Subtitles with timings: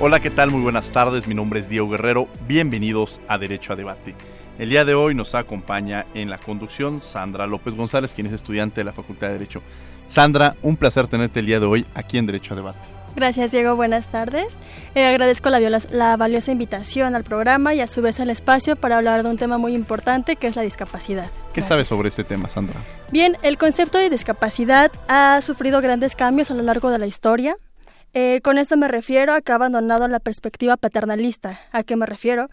[0.00, 0.50] Hola, ¿qué tal?
[0.50, 1.28] Muy buenas tardes.
[1.28, 2.28] Mi nombre es Diego Guerrero.
[2.48, 4.16] Bienvenidos a Derecho a Debate.
[4.58, 8.80] El día de hoy nos acompaña en la conducción Sandra López González, quien es estudiante
[8.80, 9.62] de la Facultad de Derecho.
[10.08, 12.80] Sandra, un placer tenerte el día de hoy aquí en Derecho a Debate.
[13.14, 13.76] Gracias, Diego.
[13.76, 14.56] Buenas tardes.
[14.96, 18.98] Eh, agradezco la, la, valiosa invitación al programa y a su vez el espacio para
[18.98, 21.30] hablar de un tema muy importante que es la discapacidad.
[21.52, 22.80] ¿Qué sabes sobre este tema, Sandra?
[23.12, 27.56] Bien, el concepto de discapacidad ha sufrido grandes cambios a lo largo de la historia.
[28.14, 31.58] Eh, con esto me refiero a que ha abandonado la perspectiva paternalista.
[31.72, 32.48] ¿A qué me refiero?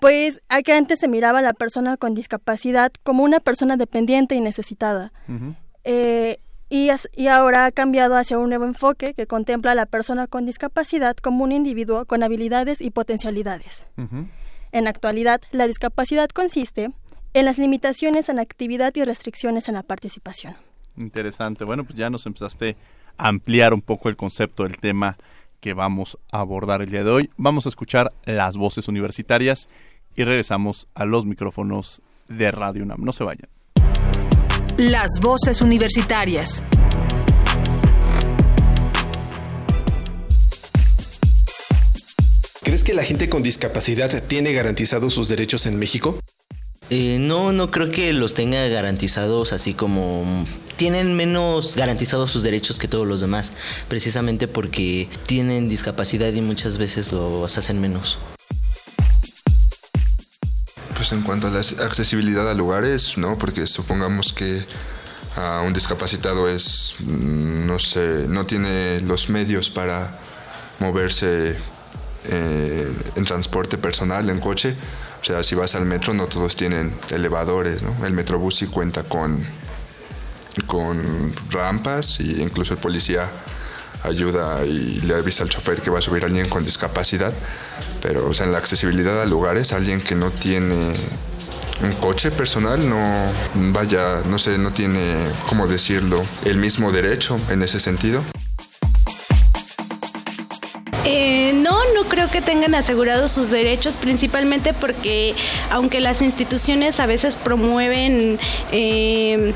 [0.00, 4.34] Pues a que antes se miraba a la persona con discapacidad como una persona dependiente
[4.34, 5.12] y necesitada.
[5.84, 6.38] eh,
[6.70, 10.46] y, y, ahora ha cambiado hacia un nuevo enfoque que contempla a la persona con
[10.46, 13.84] discapacidad como un individuo con habilidades y potencialidades.
[14.72, 16.90] En la actualidad, la discapacidad consiste
[17.34, 20.56] en las limitaciones en la actividad y restricciones en la participación.
[20.96, 21.64] Interesante.
[21.64, 22.76] Bueno, pues ya nos empezaste
[23.18, 25.16] ampliar un poco el concepto del tema
[25.60, 27.30] que vamos a abordar el día de hoy.
[27.36, 29.68] Vamos a escuchar las voces universitarias
[30.16, 33.04] y regresamos a los micrófonos de Radio UNAM.
[33.04, 33.48] No se vayan.
[34.76, 36.62] Las voces universitarias.
[42.62, 46.18] ¿Crees que la gente con discapacidad tiene garantizados sus derechos en México?
[46.94, 50.26] Eh, no, no creo que los tenga garantizados así como
[50.76, 53.52] tienen menos garantizados sus derechos que todos los demás,
[53.88, 58.18] precisamente porque tienen discapacidad y muchas veces los hacen menos.
[60.94, 64.62] Pues en cuanto a la accesibilidad a lugares, no, porque supongamos que
[65.38, 70.18] uh, un discapacitado es, no sé, no tiene los medios para
[70.78, 71.56] moverse
[72.26, 74.76] eh, en transporte personal, en coche.
[75.22, 78.04] O sea, si vas al metro, no todos tienen elevadores, ¿no?
[78.04, 79.38] El metrobús sí cuenta con,
[80.66, 83.30] con rampas y incluso el policía
[84.02, 87.32] ayuda y le avisa al chofer que va a subir a alguien con discapacidad.
[88.02, 90.96] Pero, o sea, en la accesibilidad a lugares, alguien que no tiene
[91.82, 93.32] un coche personal no
[93.72, 95.14] vaya, no sé, no tiene,
[95.48, 98.24] ¿cómo decirlo?, el mismo derecho en ese sentido.
[101.04, 101.52] Eh,
[102.04, 105.34] creo que tengan asegurados sus derechos, principalmente porque
[105.70, 108.38] aunque las instituciones a veces promueven
[108.70, 109.54] eh,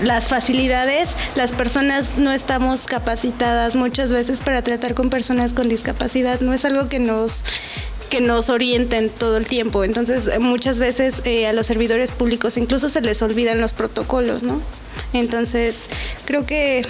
[0.00, 6.40] las facilidades, las personas no estamos capacitadas muchas veces para tratar con personas con discapacidad.
[6.40, 7.44] No es algo que nos
[8.10, 9.82] que nos orienten todo el tiempo.
[9.82, 14.60] Entonces, muchas veces eh, a los servidores públicos incluso se les olvidan los protocolos, ¿no?
[15.12, 15.88] Entonces,
[16.24, 16.86] creo que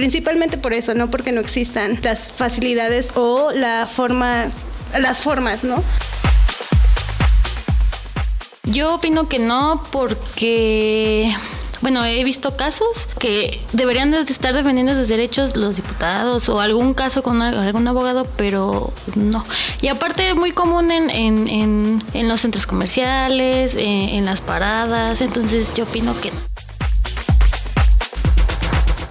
[0.00, 4.46] principalmente por eso, no porque no existan las facilidades o la forma,
[4.98, 5.84] las formas, ¿no?
[8.64, 11.36] Yo opino que no porque
[11.82, 12.88] bueno, he visto casos
[13.18, 18.26] que deberían de estar defendiendo sus derechos los diputados o algún caso con algún abogado,
[18.38, 19.44] pero no.
[19.82, 25.20] Y aparte es muy común en, en, en, los centros comerciales, en, en las paradas,
[25.20, 26.32] entonces yo opino que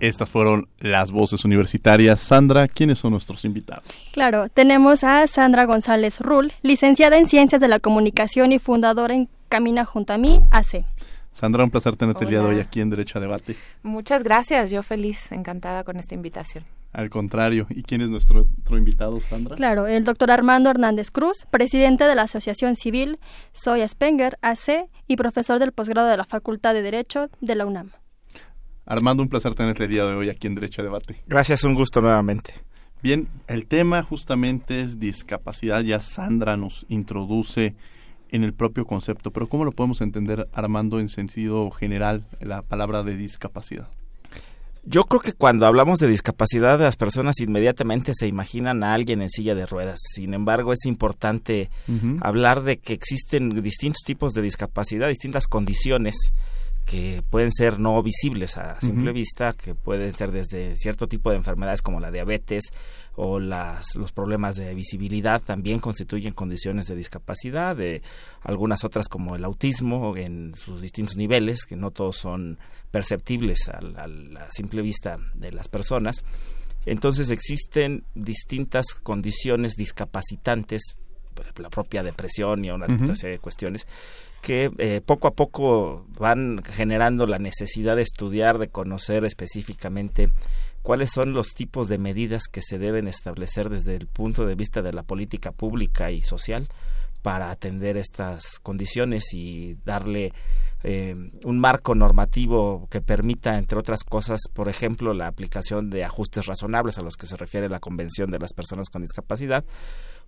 [0.00, 2.20] Estas fueron las voces universitarias.
[2.20, 3.84] Sandra, ¿quiénes son nuestros invitados?
[4.12, 9.28] Claro, tenemos a Sandra González Rull, licenciada en Ciencias de la Comunicación y fundadora en
[9.50, 10.86] Camina Junto a mí, AC.
[11.34, 13.56] Sandra, un placer tenerte el día de hoy aquí en Derecho a Debate.
[13.82, 16.64] Muchas gracias, yo feliz, encantada con esta invitación.
[16.92, 19.54] Al contrario, ¿y quién es nuestro otro invitado, Sandra?
[19.54, 23.18] Claro, el doctor Armando Hernández Cruz, presidente de la Asociación Civil
[23.52, 27.90] Soy Spenger, AC, y profesor del posgrado de la Facultad de Derecho de la UNAM.
[28.90, 31.22] Armando, un placer tenerte el día de hoy aquí en Derecho a Debate.
[31.28, 32.54] Gracias, un gusto nuevamente.
[33.04, 35.82] Bien, el tema justamente es discapacidad.
[35.82, 37.76] Ya Sandra nos introduce
[38.30, 43.04] en el propio concepto, pero ¿cómo lo podemos entender, Armando, en sentido general, la palabra
[43.04, 43.86] de discapacidad?
[44.82, 49.28] Yo creo que cuando hablamos de discapacidad, las personas inmediatamente se imaginan a alguien en
[49.28, 50.00] silla de ruedas.
[50.02, 51.70] Sin embargo, es importante
[52.22, 56.16] hablar de que existen distintos tipos de discapacidad, distintas condiciones
[56.90, 61.36] que pueden ser no visibles a simple vista, que pueden ser desde cierto tipo de
[61.36, 62.64] enfermedades como la diabetes
[63.14, 68.02] o las, los problemas de visibilidad también constituyen condiciones de discapacidad, de
[68.40, 72.58] algunas otras como el autismo en sus distintos niveles, que no todos son
[72.90, 76.24] perceptibles a, la simple vista de las personas.
[76.86, 80.96] Entonces existen distintas condiciones discapacitantes,
[81.56, 83.86] la propia depresión y una serie de cuestiones
[84.42, 90.28] que eh, poco a poco van generando la necesidad de estudiar, de conocer específicamente
[90.82, 94.82] cuáles son los tipos de medidas que se deben establecer desde el punto de vista
[94.82, 96.68] de la política pública y social
[97.22, 100.32] para atender estas condiciones y darle
[100.82, 101.14] eh,
[101.44, 106.96] un marco normativo que permita, entre otras cosas, por ejemplo, la aplicación de ajustes razonables
[106.96, 109.64] a los que se refiere la Convención de las Personas con Discapacidad,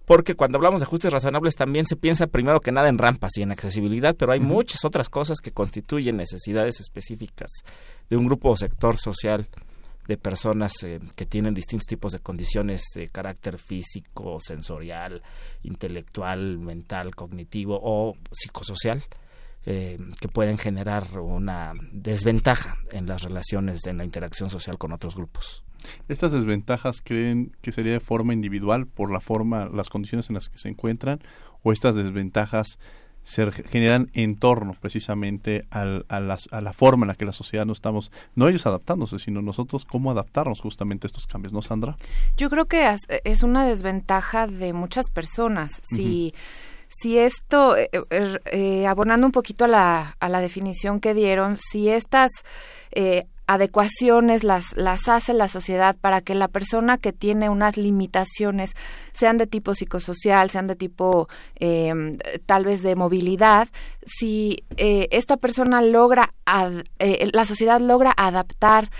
[0.04, 3.42] porque cuando hablamos de ajustes razonables también se piensa primero que nada en rampas y
[3.42, 7.50] en accesibilidad, pero hay muchas otras cosas que constituyen necesidades específicas
[8.10, 9.48] de un grupo o sector social
[10.08, 15.22] de personas eh, que tienen distintos tipos de condiciones de carácter físico, sensorial,
[15.62, 19.04] intelectual, mental, cognitivo o psicosocial.
[19.64, 25.14] Eh, que pueden generar una desventaja en las relaciones, en la interacción social con otros
[25.14, 25.62] grupos.
[26.08, 30.48] ¿Estas desventajas creen que sería de forma individual por la forma, las condiciones en las
[30.48, 31.20] que se encuentran
[31.62, 32.80] o estas desventajas
[33.24, 37.72] se generan en torno precisamente al, a, la, forma en la que la sociedad no
[37.72, 41.96] estamos, no ellos adaptándose, sino nosotros cómo adaptarnos justamente a estos cambios, ¿no, Sandra?
[42.36, 45.70] Yo creo que es una desventaja de muchas personas.
[45.84, 46.34] Si,
[47.00, 51.56] si esto, eh, eh, eh, abonando un poquito a la, a la definición que dieron,
[51.56, 52.30] si estas
[53.46, 58.74] adecuaciones las, las hace la sociedad para que la persona que tiene unas limitaciones,
[59.12, 63.68] sean de tipo psicosocial, sean de tipo em, tal vez de movilidad,
[64.04, 66.34] si eh, esta persona logra,
[66.98, 68.90] eh, la sociedad logra adaptar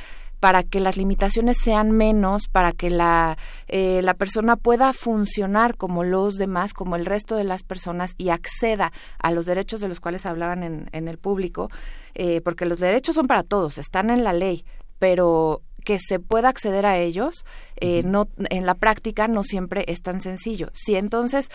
[0.43, 6.03] para que las limitaciones sean menos, para que la, eh, la persona pueda funcionar como
[6.03, 10.01] los demás, como el resto de las personas y acceda a los derechos de los
[10.01, 11.71] cuales hablaban en, en el público,
[12.17, 14.65] eh, porque los derechos son para todos, están en la ley,
[14.99, 17.45] pero que se pueda acceder a ellos,
[17.77, 20.71] eh, no, en la práctica no siempre es tan sencillo.
[20.73, 21.51] Si entonces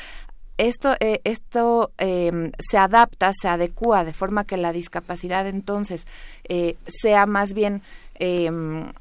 [0.57, 6.07] esto, eh, esto em, se adapta, se adecua de forma que la discapacidad entonces
[7.01, 7.81] sea más bien
[8.19, 8.91] em,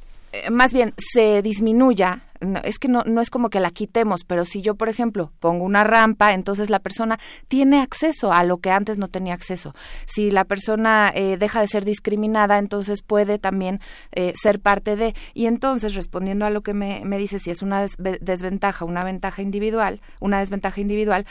[0.50, 2.20] más bien se disminuya
[2.64, 5.64] es que no, no es como que la quitemos, pero si yo, por ejemplo, pongo
[5.64, 7.18] una rampa, entonces la persona
[7.48, 9.74] tiene acceso a lo que antes no tenía acceso.
[10.06, 13.80] Si la persona eh, deja de ser discriminada, entonces puede también
[14.12, 15.14] eh, ser parte de.
[15.34, 17.86] Y entonces, respondiendo a lo que me, me dice, si es una
[18.20, 21.26] desventaja, una ventaja individual, una desventaja individual,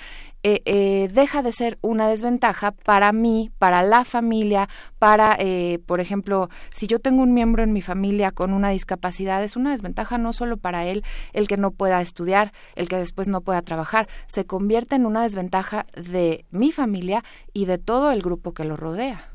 [0.48, 4.70] eh, deja de ser una desventaja para mí, para la familia,
[5.00, 5.40] para,
[5.88, 9.72] por ejemplo, si yo tengo un miembro en mi familia con una discapacidad, es una
[9.72, 10.95] desventaja no solo para él,
[11.34, 15.24] el que no pueda estudiar, el que después no pueda trabajar, se convierte en una
[15.24, 17.24] desventaja de mi familia
[17.54, 19.30] y de todo el grupo que lo rodea.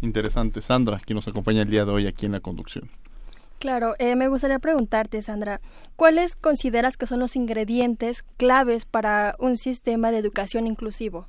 [0.00, 0.60] Interesante.
[0.60, 2.88] Sandra, quien nos acompaña el día de hoy aquí en la conducción.
[3.58, 5.60] Claro, eh, me gustaría preguntarte, Sandra,
[5.96, 11.28] ¿cuáles consideras que son los ingredientes claves para un sistema de educación inclusivo?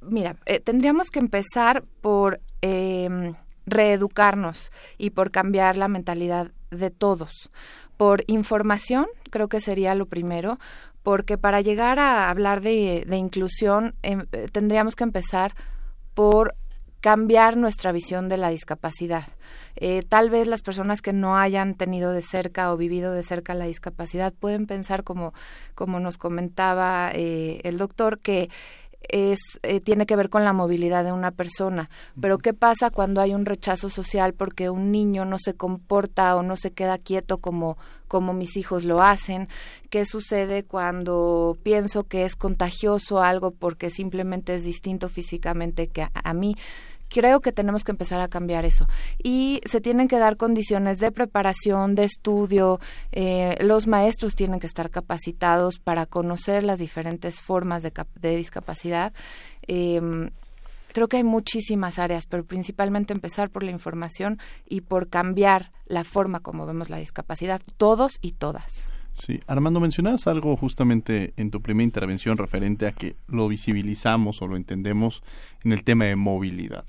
[0.00, 3.34] Mira, eh, tendríamos que empezar por em,
[3.66, 7.50] reeducarnos y por cambiar la mentalidad de todos.
[7.98, 10.58] Por información, creo que sería lo primero,
[11.02, 15.54] porque para llegar a hablar de, inclusión em, eh, tendríamos que empezar
[16.14, 16.54] por
[17.00, 19.28] cambiar nuestra visión de la discapacidad.
[19.76, 23.54] Eh, tal vez las personas que no hayan tenido de cerca o vivido de cerca
[23.54, 25.32] la discapacidad pueden pensar, como,
[25.74, 28.50] como nos comentaba eh, el doctor, que
[29.08, 31.90] es eh, tiene que ver con la movilidad de una persona.
[32.20, 36.42] Pero ¿qué pasa cuando hay un rechazo social porque un niño no se comporta o
[36.42, 39.48] no se queda quieto como como mis hijos lo hacen?
[39.90, 46.32] ¿Qué sucede cuando pienso que es contagioso algo porque simplemente es distinto físicamente que a
[46.34, 46.56] mí?
[47.08, 48.86] Creo que tenemos que empezar a cambiar eso.
[49.22, 52.80] Y se tienen que dar condiciones de preparación, de estudio.
[53.12, 59.12] Eh, los maestros tienen que estar capacitados para conocer las diferentes formas de, discapacidad.
[59.66, 60.30] Em,
[60.92, 64.38] creo que hay muchísimas áreas, pero principalmente empezar por la información
[64.68, 68.84] y por cambiar la forma como vemos la discapacidad, todos y todas.
[69.18, 74.46] Sí, Armando, mencionabas algo justamente en tu primera intervención referente a que lo visibilizamos o
[74.46, 75.22] lo entendemos
[75.64, 76.84] en el tema de movilidad.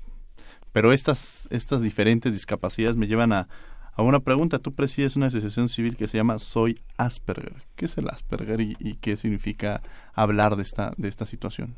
[0.72, 3.48] Pero estas, estas diferentes discapacidades me llevan a,
[3.92, 4.58] a una pregunta.
[4.58, 7.62] Tú presides una asociación civil que se llama Soy Asperger.
[7.76, 9.82] ¿Qué es el Asperger y, y qué significa
[10.14, 11.76] hablar de esta, de esta situación?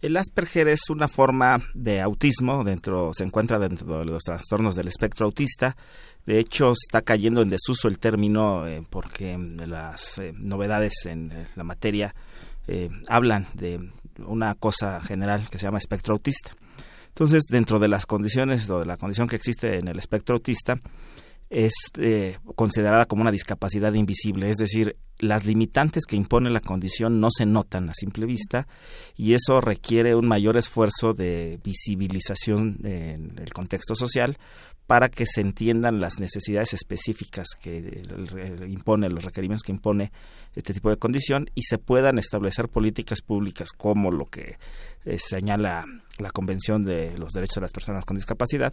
[0.00, 4.86] El Asperger es una forma de autismo, dentro, se encuentra dentro de los trastornos del
[4.86, 5.76] espectro autista.
[6.24, 11.46] De hecho, está cayendo en desuso el término eh, porque las eh, novedades en eh,
[11.56, 12.14] la materia
[13.08, 13.80] hablan de
[14.18, 16.52] una cosa general que se llama espectro autista.
[17.18, 20.80] Entonces, dentro de las condiciones o de la condición que existe en el espectro autista,
[21.50, 21.72] es
[22.54, 27.44] considerada como una discapacidad invisible, es decir, las limitantes que impone la condición no se
[27.44, 28.68] notan a simple vista
[29.16, 34.38] y eso requiere un mayor esfuerzo de visibilización en el contexto social
[34.86, 38.00] para que se entiendan las necesidades específicas que
[38.68, 40.12] impone, los requerimientos que impone
[40.54, 44.56] este tipo de condición y se puedan establecer políticas públicas como lo que
[45.04, 45.84] eh, señala
[46.18, 48.72] la Convención de los Derechos de las Personas con Discapacidad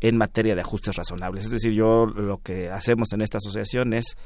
[0.00, 1.44] en materia de ajustes razonables.
[1.44, 4.16] Es decir, yo lo que hacemos en esta asociación es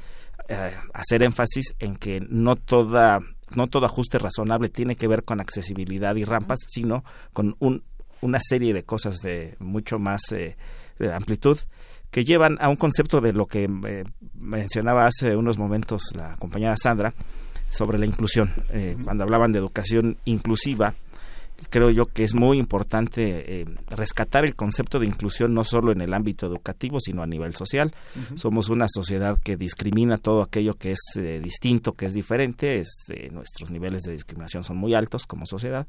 [0.49, 3.21] eh, hacer énfasis en que no toda
[3.54, 7.85] no todo ajuste razonable tiene que ver con accesibilidad y rampas, sino con un,
[8.21, 10.56] una serie de cosas de mucho más eh,
[10.99, 11.59] de amplitud
[12.11, 14.04] que llevan a un concepto de lo que eh,
[14.35, 17.14] mencionaba hace unos momentos la compañera Sandra
[17.71, 18.52] sobre la inclusión.
[19.02, 20.94] Cuando hablaban de educación inclusiva,
[21.70, 26.00] creo yo que es muy importante eh, rescatar el concepto de inclusión no solo en
[26.00, 27.94] el ámbito educativo, sino a nivel social.
[28.34, 32.80] Somos una sociedad que discrimina todo aquello que es eh, distinto, que es diferente.
[32.80, 35.87] Es, eh, nuestros niveles de discriminación son muy altos como sociedad.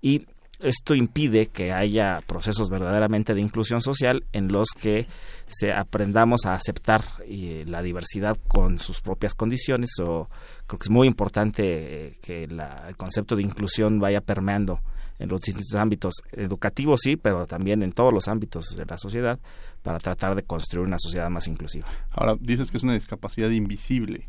[0.00, 0.26] Y
[0.58, 5.06] esto impide que haya procesos verdaderamente de inclusión social en los que
[5.46, 10.30] se aprendamos a aceptar la diversidad con sus propias condiciones o
[10.66, 14.80] creo que es muy importante que el concepto de inclusión vaya permeando
[15.18, 19.38] en los distintos ámbitos educativos, sí, pero también en todos los ámbitos de la sociedad
[19.82, 21.88] para tratar de construir una sociedad más inclusiva.
[22.10, 24.28] Ahora, dices que es una discapacidad invisible.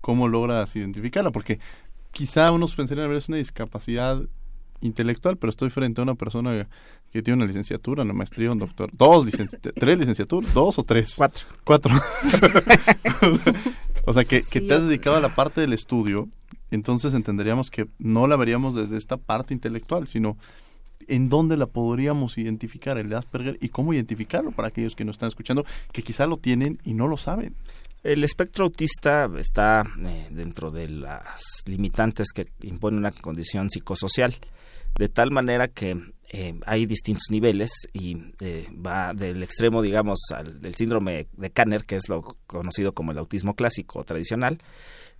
[0.00, 1.30] ¿Cómo logras identificarla?
[1.30, 1.58] Porque
[2.10, 4.20] quizá unos pensarían, ver, es una discapacidad
[4.80, 6.68] intelectual, pero estoy frente a una persona
[7.10, 9.26] que tiene una licenciatura, una maestría, un doctor, dos
[9.74, 11.94] tres licenciaturas, dos o tres, cuatro, cuatro.
[14.04, 16.28] o sea que, que te has dedicado a la parte del estudio
[16.72, 20.36] entonces entenderíamos que no la veríamos desde esta parte intelectual, sino
[21.06, 25.16] en dónde la podríamos identificar el de Asperger y cómo identificarlo para aquellos que nos
[25.16, 27.54] están escuchando que quizá lo tienen y no lo saben.
[28.02, 34.34] El espectro autista está eh, dentro de las limitantes que impone una condición psicosocial,
[34.98, 35.96] de tal manera que
[36.34, 41.84] eh, hay distintos niveles y eh, va del extremo, digamos, al del síndrome de Kanner,
[41.84, 44.58] que es lo conocido como el autismo clásico o tradicional,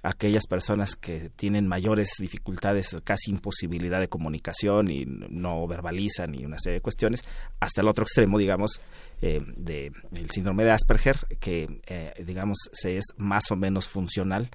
[0.02, 6.59] aquellas personas que tienen mayores dificultades, casi imposibilidad de comunicación y no verbalizan y una
[6.59, 7.25] serie de cuestiones,
[7.61, 8.81] hasta el otro extremo, digamos,
[9.21, 14.50] eh, del síndrome de Asperger, que, eh, digamos, se es más o menos funcional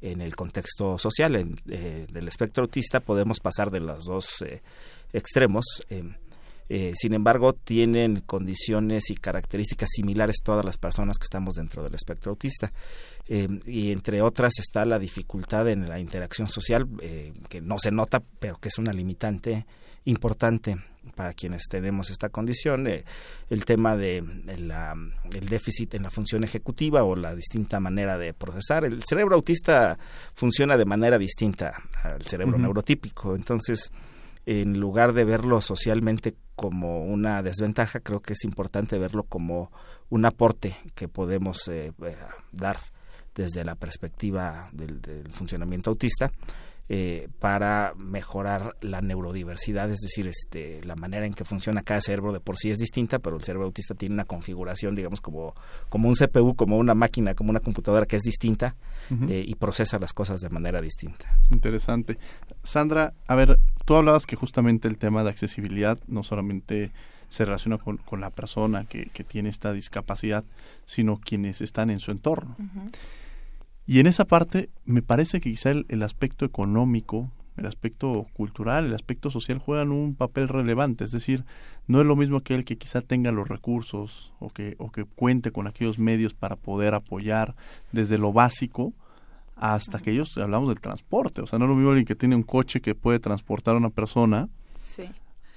[0.00, 1.36] en el contexto social.
[1.36, 4.28] En, eh, del espectro autista podemos pasar de los dos
[5.12, 5.64] extremos.
[6.68, 12.30] sin embargo, tienen condiciones y características similares todas las personas que estamos dentro del espectro
[12.30, 12.72] autista.
[13.28, 17.90] Eh, y entre otras está la dificultad en la interacción social, eh, que no se
[17.90, 19.66] nota, pero que es una limitante
[20.06, 20.76] importante
[21.14, 23.04] para quienes tenemos esta condición, eh,
[23.48, 28.84] el tema de, el déficit en la función ejecutiva o la distinta manera de procesar.
[28.84, 29.98] El cerebro autista
[30.34, 31.72] funciona de manera distinta
[32.02, 33.92] al cerebro neurotípico, entonces
[34.46, 39.70] en lugar de verlo socialmente como una desventaja, creo que es importante verlo como
[40.08, 41.70] un aporte que podemos
[42.52, 42.78] dar
[43.36, 46.30] desde la perspectiva del, funcionamiento autista
[46.88, 52.32] eh, para mejorar la neurodiversidad, es decir, este, la manera en que funciona cada cerebro
[52.32, 55.54] de por sí es distinta, pero el cerebro autista tiene una configuración, digamos, como,
[55.88, 58.76] como un CPU, como una máquina, como una computadora que es distinta
[59.28, 61.26] eh, y procesa las cosas de manera distinta.
[61.50, 62.18] Interesante.
[62.62, 66.92] Sandra, a ver, tú hablabas que justamente el tema de accesibilidad no solamente
[67.30, 70.44] se relaciona con, con la persona que, que, tiene esta discapacidad,
[70.84, 72.56] sino quienes están en su entorno.
[73.86, 78.94] Y en esa parte me parece que quizá el, aspecto económico, el aspecto cultural, el
[78.94, 81.04] aspecto social juegan un papel relevante.
[81.04, 81.44] Es decir,
[81.86, 85.04] no es lo mismo que el que quizá tenga los recursos o que, o que
[85.04, 87.54] cuente con aquellos medios para poder apoyar
[87.92, 88.92] desde lo básico
[89.54, 91.40] hasta aquellos, hablamos del transporte.
[91.40, 93.78] O sea, no es lo mismo alguien que tiene un coche que puede transportar a
[93.78, 94.48] una persona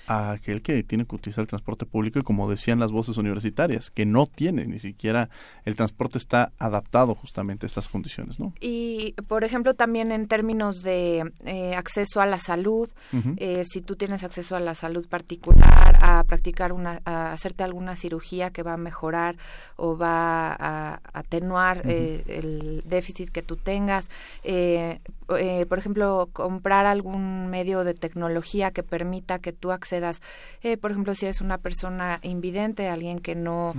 [0.09, 3.91] a aquel que tiene que utilizar el transporte público y como decían las voces universitarias,
[3.91, 5.29] que no tiene ni siquiera
[5.65, 8.53] el transporte está adaptado justamente a estas condiciones, ¿no?
[8.59, 12.89] Y, por ejemplo, también en términos de eh, acceso a la salud,
[13.37, 17.95] eh, si tú tienes acceso a la salud particular, a practicar una, a hacerte alguna
[17.95, 19.37] cirugía que va a mejorar
[19.75, 24.09] o va a atenuar eh, el déficit que tú tengas,
[25.69, 29.98] por ejemplo, comprar algún medio de tecnología que permita que tú accedas,
[30.81, 33.73] por ejemplo, si eres una persona invidente, alguien que no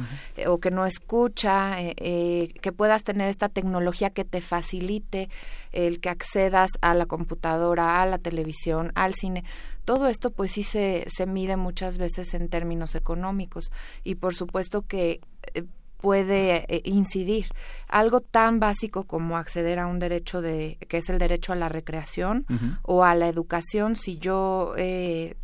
[0.46, 5.28] o que no escucha, que puedas tener esta tecnología que te facilite
[5.72, 9.44] el que accedas a la computadora, a la televisión, al cine.
[9.84, 13.70] Todo esto pues sí se, se mide muchas veces en términos económicos
[14.04, 15.20] y por supuesto que
[15.54, 15.64] eh,
[16.00, 17.46] puede eh, incidir.
[17.88, 21.68] Algo tan básico como acceder a un derecho de que es el derecho a la
[21.68, 22.46] recreación
[22.82, 23.96] o a la educación.
[23.96, 25.36] Si yo eh,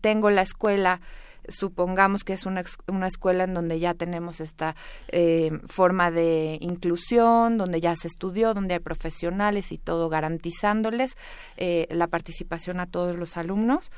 [0.00, 1.00] tengo la escuela
[1.48, 4.76] supongamos que es una, una escuela en donde ya tenemos esta
[5.08, 11.16] eh, forma de inclusión, donde ya se estudió, donde hay profesionales y todo garantizándoles
[11.56, 13.90] eh, la participación a todos los alumnos,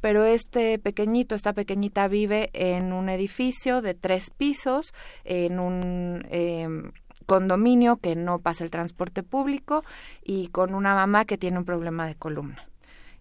[0.00, 4.94] pero este pequeñito, esta pequeñita vive en un edificio de tres pisos,
[5.24, 6.26] en un...
[6.30, 6.92] Em,
[7.24, 9.84] condominio que no pasa el transporte público
[10.24, 12.66] y con una mamá que tiene un problema de columna.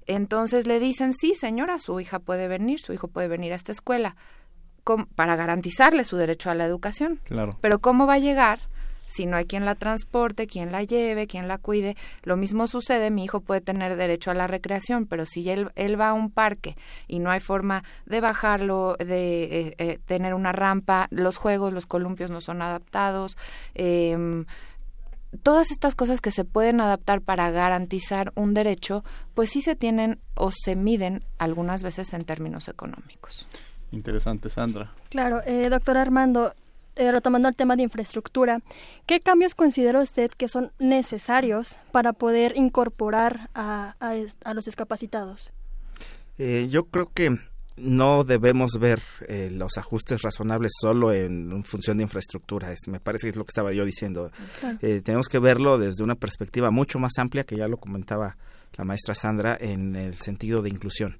[0.08, 3.72] Entonces le dicen, sí, señora, su hija puede venir, su hijo puede venir a esta
[3.72, 4.16] escuela
[5.16, 7.20] para garantizarle su derecho a la educación.
[7.24, 7.58] Claro.
[7.62, 8.60] Pero ¿cómo va a llegar
[9.08, 11.96] si no hay quien la transporte, quien la lleve, quien la cuide?
[12.24, 16.00] Lo mismo sucede, mi hijo puede tener derecho a la recreación, pero si él, él
[16.00, 16.76] va a un parque
[17.08, 21.86] y no hay forma de bajarlo, de eh, eh, tener una rampa, los juegos, los
[21.86, 23.38] columpios no son adaptados,
[23.76, 24.46] eh,
[25.44, 30.20] todas estas cosas que se pueden adaptar para garantizar un derecho, pues sí se tienen
[30.36, 33.48] o se miden algunas veces en términos económicos.
[33.92, 34.92] Interesante, Sandra.
[35.10, 36.54] Claro, eh, doctor Armando,
[36.96, 38.60] eh, retomando el tema de infraestructura,
[39.06, 45.52] ¿qué cambios considera usted que son necesarios para poder incorporar a, a, los discapacitados?
[46.38, 47.38] Eh, yo creo que
[47.82, 52.74] no debemos ver eh, los ajustes razonables solo en, función de infraestructura.
[52.88, 54.32] me parece que es lo que estaba yo diciendo.
[54.82, 58.38] Eh, tenemos que verlo desde una perspectiva mucho más amplia, que ya lo comentaba
[58.78, 61.18] la maestra Sandra, en el sentido de inclusión.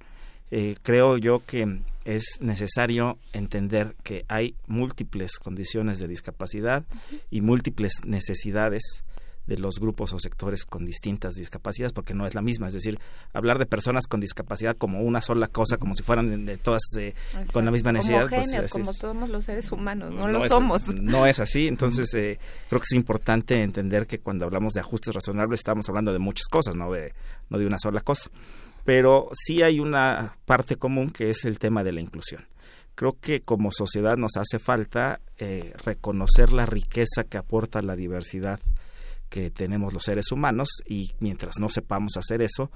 [0.52, 6.84] Eh, creo yo que es necesario entender que hay múltiples condiciones de discapacidad
[7.30, 9.04] y múltiples necesidades
[9.48, 12.68] de los grupos o sectores con distintas discapacidades, porque no es la misma.
[12.68, 13.00] Es decir,
[13.34, 17.14] hablar de personas con discapacidad como una sola cosa, como si fueran de todas eh,
[17.52, 18.30] con la misma necesidad.
[18.30, 20.88] Pues, como somos los seres humanos, no, lo somos.
[20.88, 21.68] no es así.
[21.68, 26.14] Entonces, eh, creo que es importante entender que cuando hablamos de ajustes razonables estamos hablando
[26.14, 27.14] de muchas cosas, no de,
[27.50, 28.30] no de una sola cosa.
[28.84, 32.46] Pero sí hay una parte común que es el tema de la inclusión
[32.94, 38.60] creo que como sociedad nos hace falta eh, reconocer la riqueza que aporta la diversidad
[39.32, 42.70] que tenemos los seres humanos y mientras no sepamos hacer eso,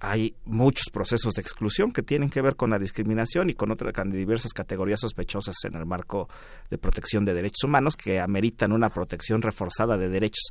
[0.00, 3.92] hay muchos procesos de exclusión que tienen que ver con la discriminación y con otras
[4.10, 6.28] diversas categorías sospechosas en el marco
[6.70, 10.50] de protección de derechos humanos que ameritan una protección reforzada de derechos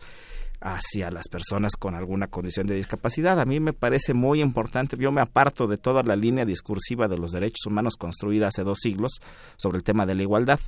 [0.60, 3.40] hacia las personas con alguna condición de discapacidad.
[3.40, 7.18] A mí me parece muy importante, yo me aparto de toda la línea discursiva de
[7.18, 9.14] los derechos humanos construida hace dos siglos
[9.58, 10.60] sobre el tema de la igualdad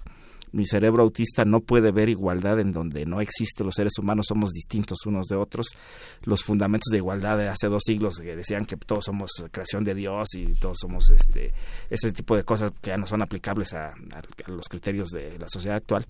[0.52, 4.52] mi cerebro autista no puede ver igualdad en donde no existe, los seres humanos somos
[4.52, 5.68] distintos unos de otros.
[6.24, 9.96] Los fundamentos de igualdad de hace dos siglos que decían que todos somos creación de
[9.96, 11.54] Dios y todos somos este
[11.90, 13.94] ese tipo de cosas que ya no son aplicables a,
[14.48, 16.06] los criterios de la sociedad actual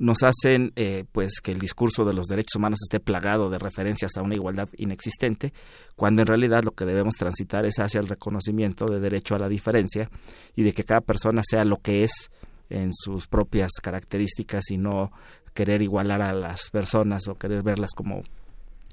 [0.00, 4.12] nos hacen eh, pues que el discurso de los derechos humanos esté plagado de referencias
[4.16, 5.52] a una igualdad inexistente,
[5.94, 9.50] cuando en realidad lo que debemos transitar es hacia el reconocimiento de derecho a la
[9.50, 10.08] diferencia
[10.56, 12.30] y de que cada persona sea lo que es
[12.70, 15.12] en sus propias características y no
[15.52, 18.22] querer igualar a las personas o querer verlas como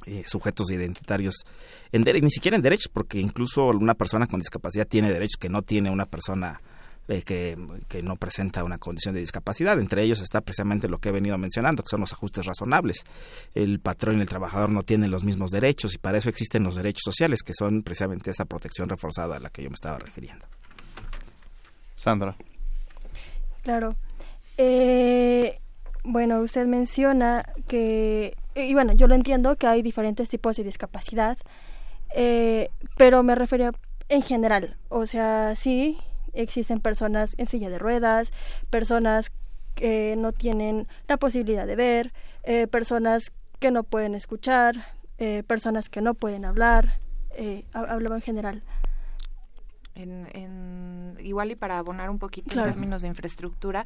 [0.06, 1.36] eh, sujetos identitarios,
[1.92, 5.62] en ni siquiera en derechos, porque incluso una persona con discapacidad tiene derechos que no
[5.62, 6.62] tiene una persona
[7.10, 9.80] eh, que, que, no presenta una condición de discapacidad.
[9.80, 13.04] Entre ellos está precisamente lo que he venido mencionando, que son los ajustes razonables.
[13.54, 16.76] El patrón y el trabajador no tienen los mismos derechos y para eso existen los
[16.76, 20.46] derechos sociales, que son precisamente esa protección reforzada a la que yo me estaba refiriendo.
[21.96, 22.36] Sandra.
[23.64, 23.96] Claro.
[24.58, 25.60] Eh,
[26.04, 31.38] bueno, usted menciona que, y bueno, yo lo entiendo que hay diferentes tipos de discapacidad,
[32.16, 33.72] eh, pero me refería
[34.10, 35.98] en general, o sea, sí,
[36.34, 38.32] existen personas en silla de ruedas,
[38.70, 39.32] personas
[39.76, 44.76] que no tienen la posibilidad de ver, eh, personas que no pueden escuchar,
[45.48, 47.00] personas que no pueden hablar,
[47.74, 48.62] hablaba en general.
[49.98, 53.86] En, igual y para abonar un poquito en términos de infraestructura,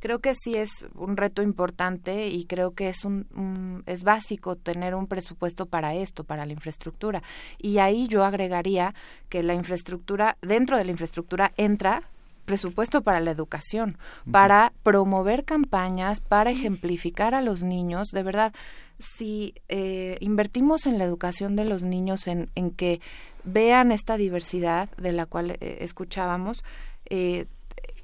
[0.00, 4.94] creo que sí es un reto importante y creo que es un, es básico tener
[4.94, 7.22] un presupuesto para esto, para la infraestructura.
[7.58, 8.94] Y ahí yo agregaría
[9.28, 12.02] que la infraestructura, dentro de la infraestructura entra
[12.44, 13.98] presupuesto para la educación,
[14.30, 18.52] para promover campañas, para ejemplificar a los niños, de verdad,
[18.98, 23.00] si eh, invertimos en la educación de los niños, en, en que
[23.44, 26.64] vean esta diversidad de la cual eh, escuchábamos,
[27.06, 27.46] eh,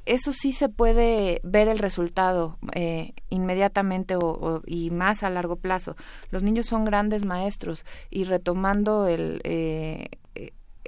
[0.06, 5.96] eso sí se puede ver el resultado eh, inmediatamente o, y más a largo plazo.
[6.30, 9.42] Los niños son grandes maestros y retomando el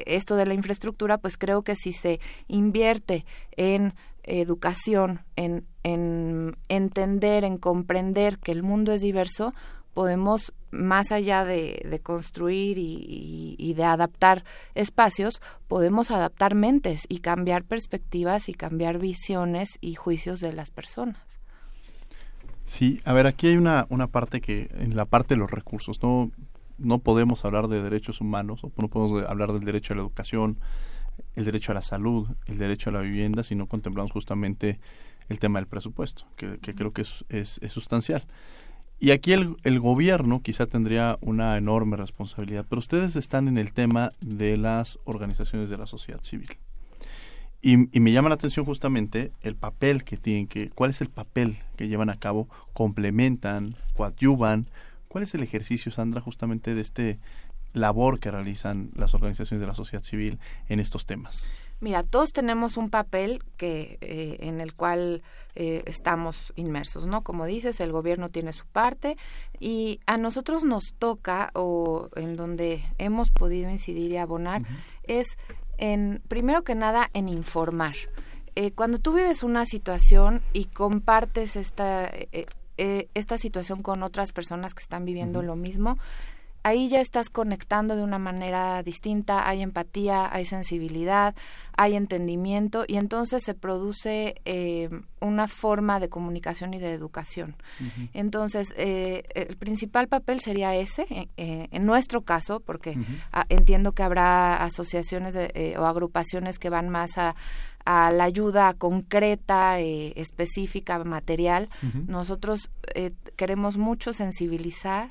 [0.07, 3.25] esto de la infraestructura, pues creo que si se invierte
[3.57, 9.55] en educación, en, en entender, en comprender que el mundo es diverso,
[9.95, 18.49] podemos, más allá de, construir y, de adaptar espacios, podemos adaptar mentes y cambiar perspectivas
[18.49, 21.23] y cambiar visiones y juicios de las personas.
[22.67, 26.01] Sí, a ver, aquí hay una, una parte que, en la parte de los recursos,
[26.03, 26.31] no,
[26.81, 30.59] no podemos hablar de derechos humanos, o no podemos hablar del derecho a la educación,
[31.37, 34.81] el derecho a la salud, el derecho a la vivienda, si no contemplamos justamente
[35.29, 38.25] el tema del presupuesto, que, creo que es, es, es sustancial.
[38.99, 43.73] Y aquí el, el, gobierno quizá tendría una enorme responsabilidad, pero ustedes están en el
[43.73, 46.51] tema de las organizaciones de la sociedad civil.
[47.63, 51.09] Y, y, me llama la atención justamente el papel que tienen que, cuál es el
[51.09, 54.67] papel que llevan a cabo, complementan, coadyuvan,
[55.11, 57.19] cuál es el ejercicio, Sandra, justamente de este
[57.73, 61.51] labor que realizan las organizaciones de la sociedad civil en estos temas.
[61.81, 65.23] Mira, todos tenemos un papel que eh, en el cual
[65.57, 67.23] eh, estamos inmersos, ¿no?
[67.23, 69.17] Como dices, el gobierno tiene su parte
[69.59, 74.63] y a nosotros nos toca o en donde hemos podido incidir y abonar
[75.05, 75.27] es
[75.79, 77.97] en primero que nada en informar.
[78.55, 82.11] Eh, cuando tú vives una situación y compartes esta
[83.15, 85.99] esta situación con otras personas que están viviendo lo mismo,
[86.63, 91.35] ahí ya estás conectando de una manera distinta, hay empatía, hay sensibilidad,
[91.77, 94.91] hay entendimiento y entonces se produce eh,
[95.21, 97.57] una forma de comunicación y de educación.
[98.13, 102.99] Entonces, eh, el principal papel sería ese, eh, en nuestro caso, porque
[103.49, 105.37] entiendo que habrá asociaciones
[105.79, 107.35] o agrupaciones que van más a,
[107.91, 111.69] a la ayuda concreta, específica, material.
[112.07, 112.71] Nosotros
[113.37, 115.11] queremos mucho sensibilizar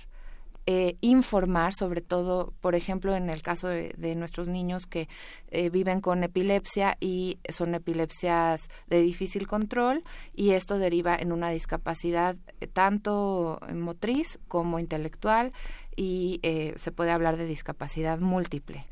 [0.71, 5.09] eh, informar, sobre todo, por ejemplo, en el caso de, nuestros niños que
[5.49, 10.03] eh, viven con epilepsia y son epilepsias de difícil control
[10.35, 15.53] y esto deriva en una discapacidad eh, tanto motriz como intelectual
[15.95, 16.39] y
[16.75, 18.85] se puede hablar de discapacidad múltiple.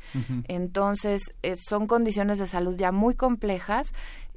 [0.48, 1.22] Entonces,
[1.56, 3.94] son condiciones de salud ya muy complejas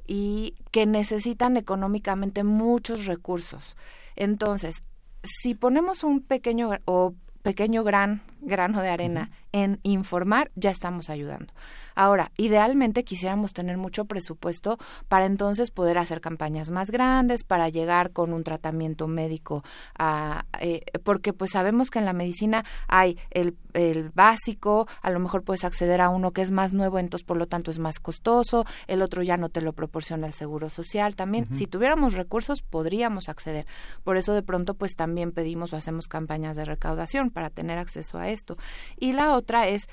[0.08, 3.76] y que necesitan económicamente muchos recursos.
[4.16, 4.84] Entonces,
[5.24, 11.54] si ponemos un pequeño o pequeño gran grano de arena en informar, ya estamos ayudando.
[11.96, 14.78] Ahora, idealmente quisiéramos tener mucho presupuesto
[15.08, 19.64] para entonces poder hacer campañas más grandes, para llegar con un tratamiento médico,
[19.98, 25.20] a, eh, porque pues sabemos que en la medicina hay el, el, básico, a lo
[25.20, 28.00] mejor puedes acceder a uno que es más nuevo, entonces por lo tanto es más
[28.00, 31.16] costoso, el otro ya no te lo proporciona el seguro social.
[31.16, 33.66] También, si tuviéramos recursos, podríamos acceder.
[34.04, 38.18] Por eso de pronto pues también pedimos o hacemos campañas de recaudación para tener acceso
[38.18, 38.58] a esto.
[38.98, 39.88] Y la otra es...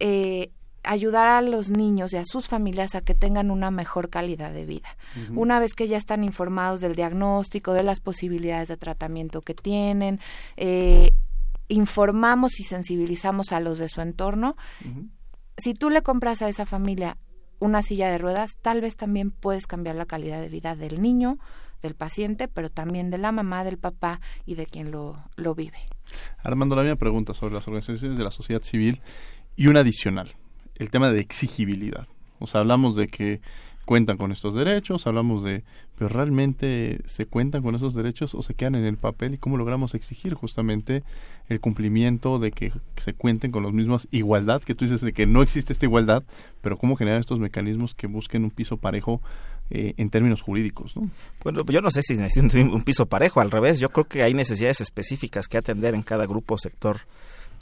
[0.00, 0.50] Eh,
[0.84, 4.64] ayudar a los niños y a sus familias a que tengan una mejor calidad de
[4.64, 4.96] vida.
[5.34, 10.20] Una vez que ya están informados del diagnóstico, de las posibilidades de tratamiento que tienen,
[10.56, 11.12] eh,
[11.68, 14.56] informamos y sensibilizamos a los de su entorno.
[15.56, 17.16] Si tú le compras a esa familia
[17.58, 21.38] una silla de ruedas, tal vez también puedes cambiar la calidad de vida del niño,
[21.82, 25.78] del paciente, pero también de la mamá, del papá y de quien lo, lo vive.
[26.42, 29.00] Armando, la misma pregunta sobre las organizaciones de la sociedad civil
[29.56, 30.34] y una adicional
[30.76, 32.06] el tema de exigibilidad.
[32.38, 33.40] O sea, hablamos de que
[33.84, 35.62] cuentan con estos derechos, hablamos de,
[35.96, 39.56] pero realmente se cuentan con esos derechos o se quedan en el papel y cómo
[39.56, 41.02] logramos exigir justamente
[41.48, 45.26] el cumplimiento de que se cuenten con los mismos igualdad, que tú dices de que
[45.26, 46.22] no existe esta igualdad,
[46.62, 49.20] pero cómo generar estos mecanismos que busquen un piso parejo
[49.70, 51.10] eh, en términos jurídicos, ¿no?
[51.42, 54.34] Bueno, yo no sé si necesitan un piso parejo, al revés, yo creo que hay
[54.34, 56.98] necesidades específicas que atender en cada grupo o sector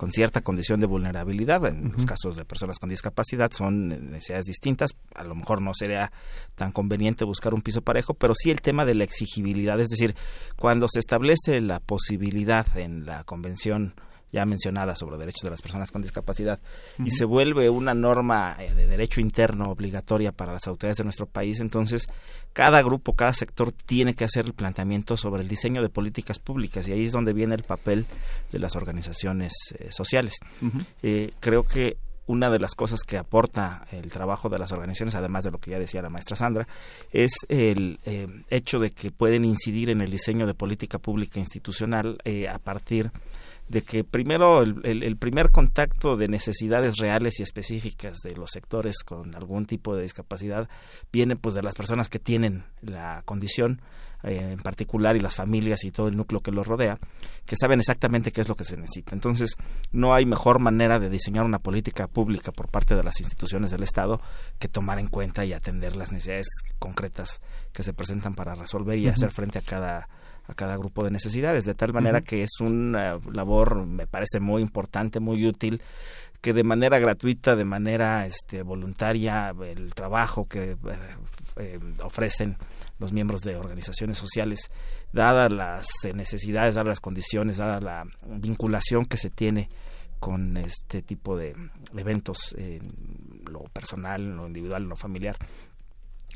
[0.02, 1.64] con cierta condición de vulnerabilidad.
[1.64, 4.96] En los casos de personas con discapacidad son necesidades distintas.
[5.14, 6.10] A lo mejor no sería
[6.56, 9.78] tan conveniente buscar un piso parejo, pero sí el tema de la exigibilidad.
[9.78, 10.16] Es decir,
[10.56, 13.94] cuando se establece la posibilidad en la Convención
[14.32, 16.58] ya mencionada sobre derechos de las personas con discapacidad
[17.04, 21.26] y se vuelve una norma eh, de derecho interno obligatoria para las autoridades de nuestro
[21.26, 22.08] país, entonces
[22.54, 26.88] cada grupo, cada sector tiene que hacer el planteamiento sobre el diseño de políticas públicas
[26.88, 28.06] y ahí es donde viene el papel
[28.50, 30.34] de las organizaciones eh, sociales.
[31.02, 35.44] Eh, creo que una de las cosas que aporta el trabajo de las organizaciones, además
[35.44, 36.66] de lo que ya decía la maestra Sandra,
[37.10, 37.98] es el
[38.48, 42.18] hecho de que pueden incidir en el diseño de política pública institucional
[42.48, 43.41] a partir de
[43.86, 49.66] que primero el, primer contacto de necesidades reales y específicas de los sectores con algún
[49.66, 50.68] tipo de discapacidad
[51.10, 53.80] viene pues de las personas que tienen la condición
[54.24, 56.96] eh, en particular y las familias y todo el núcleo que los rodea,
[57.44, 59.16] que saben exactamente qué es lo que se necesita.
[59.16, 59.56] Entonces,
[59.90, 63.82] no hay mejor manera de diseñar una política pública por parte de las instituciones del
[63.82, 64.20] Estado
[64.60, 66.46] que tomar en cuenta y atender las necesidades
[66.78, 67.40] concretas
[67.72, 70.08] que se presentan para resolver y hacer frente a cada
[70.46, 74.62] a cada grupo de necesidades, de tal manera que es una labor, me parece muy
[74.62, 75.80] importante, muy útil,
[76.40, 80.76] que de manera gratuita, de manera este, voluntaria, el trabajo que eh,
[81.56, 82.56] eh, ofrecen
[82.98, 84.70] los miembros de organizaciones sociales,
[85.12, 89.68] dadas las necesidades, dadas las condiciones, dada la vinculación que se tiene
[90.18, 91.52] con este tipo de
[91.96, 95.36] eventos, en lo personal, en lo individual, en lo familiar,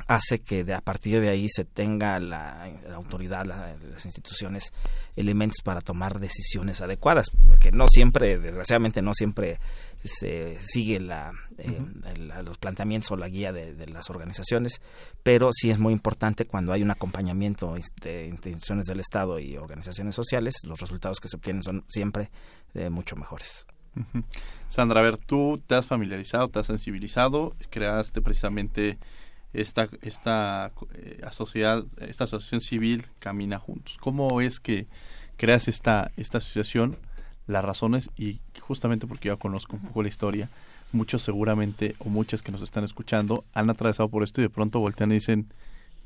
[0.06, 4.72] hace que de, a partir de ahí se tenga la, autoridad, las instituciones,
[5.16, 9.58] elementos para tomar decisiones adecuadas, porque no siempre, desgraciadamente no siempre
[10.04, 11.80] se sigue la, eh,
[12.44, 14.80] los planteamientos o la guía de, las organizaciones,
[15.22, 20.14] pero sí es muy importante cuando hay un acompañamiento de instituciones del Estado y organizaciones
[20.14, 22.30] sociales, los resultados que se obtienen son siempre
[22.74, 23.66] eh, mucho mejores.
[24.68, 28.98] Sandra, a ver, tú te has familiarizado, te has sensibilizado, creaste precisamente
[29.52, 31.20] esta, esta, eh,
[32.00, 33.96] esta asociación civil camina juntos.
[34.00, 34.86] ¿Cómo es que
[35.36, 36.96] creas esta, esta asociación?
[37.46, 40.48] Las razones y justamente porque yo conozco un poco la historia,
[40.92, 44.80] muchos seguramente o muchas que nos están escuchando han atravesado por esto y de pronto
[44.80, 45.46] voltean y dicen,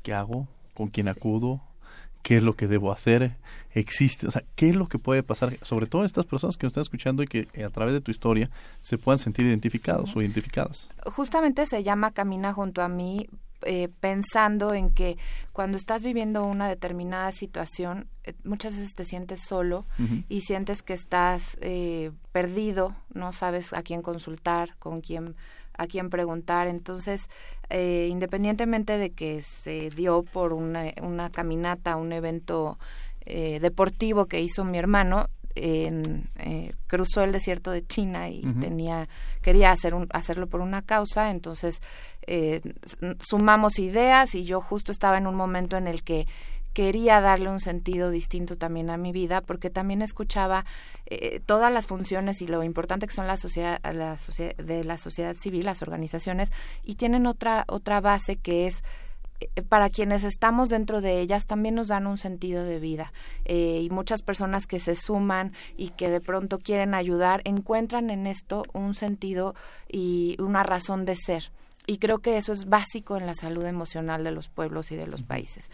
[0.03, 0.47] ¿qué hago?
[0.75, 1.61] ¿Con quién acudo?
[2.23, 3.37] ¿Qué es lo que debo hacer?
[3.73, 4.27] ¿Existe?
[4.27, 5.57] O sea, ¿qué es lo que puede pasar?
[5.61, 8.49] Sobre todo estas personas que nos están escuchando y que a través de tu historia
[8.81, 10.89] se puedan sentir identificados o identificadas.
[11.05, 13.27] Justamente se llama Camina junto a mí
[13.63, 15.17] eh, pensando en que
[15.53, 19.85] cuando estás viviendo una determinada situación, eh, muchas veces te sientes solo
[20.29, 25.35] y sientes que estás eh, perdido, no sabes a quién consultar, con quién
[25.81, 26.67] a quién preguntar.
[26.67, 27.29] Entonces,
[27.69, 32.77] independientemente de que se dio por una, una caminata, un evento
[33.25, 39.09] deportivo que hizo mi hermano, en, eh, cruzó el desierto de China y tenía
[39.41, 41.81] quería hacer un, hacerlo por una causa entonces
[42.27, 42.61] eh,
[43.19, 46.27] sumamos ideas y yo justo estaba en un momento en el que
[46.73, 50.65] quería darle un sentido distinto también a mi vida porque también escuchaba
[51.05, 54.97] eh, todas las funciones y lo importante que son la sociedad, la sociedad de la
[54.97, 56.51] sociedad civil las organizaciones
[56.83, 58.83] y tienen otra otra base que es
[59.39, 63.11] eh, para quienes estamos dentro de ellas también nos dan un sentido de vida
[63.45, 68.27] eh, y muchas personas que se suman y que de pronto quieren ayudar encuentran en
[68.27, 69.55] esto un sentido
[69.89, 71.51] y una razón de ser
[71.87, 75.07] y creo que eso es básico en la salud emocional de los pueblos y de
[75.07, 75.71] los países.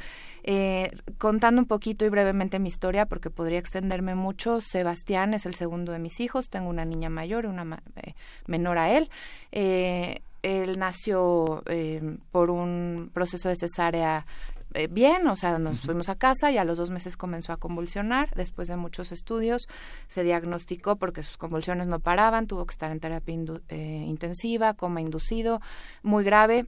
[0.50, 5.56] Eh, contando un poquito y brevemente mi historia, porque podría extenderme mucho, Sebastián es el
[5.56, 7.82] segundo de mis hijos, tengo una niña mayor y una
[8.46, 9.10] menor a él.
[9.52, 14.26] Eh, él nació eh, por un proceso de cesárea
[14.74, 17.58] eh, bien, o sea, nos fuimos a casa y a los dos meses comenzó a
[17.58, 18.30] convulsionar.
[18.36, 19.68] Después de muchos estudios
[20.08, 23.36] se diagnosticó porque sus convulsiones no paraban, tuvo que estar en terapia
[23.70, 25.62] eh, intensiva, coma inducido,
[26.04, 26.68] muy grave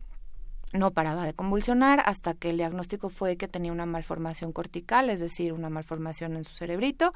[0.73, 5.19] no paraba de convulsionar hasta que el diagnóstico fue que tenía una malformación cortical, es
[5.19, 7.13] decir, una malformación en su cerebrito,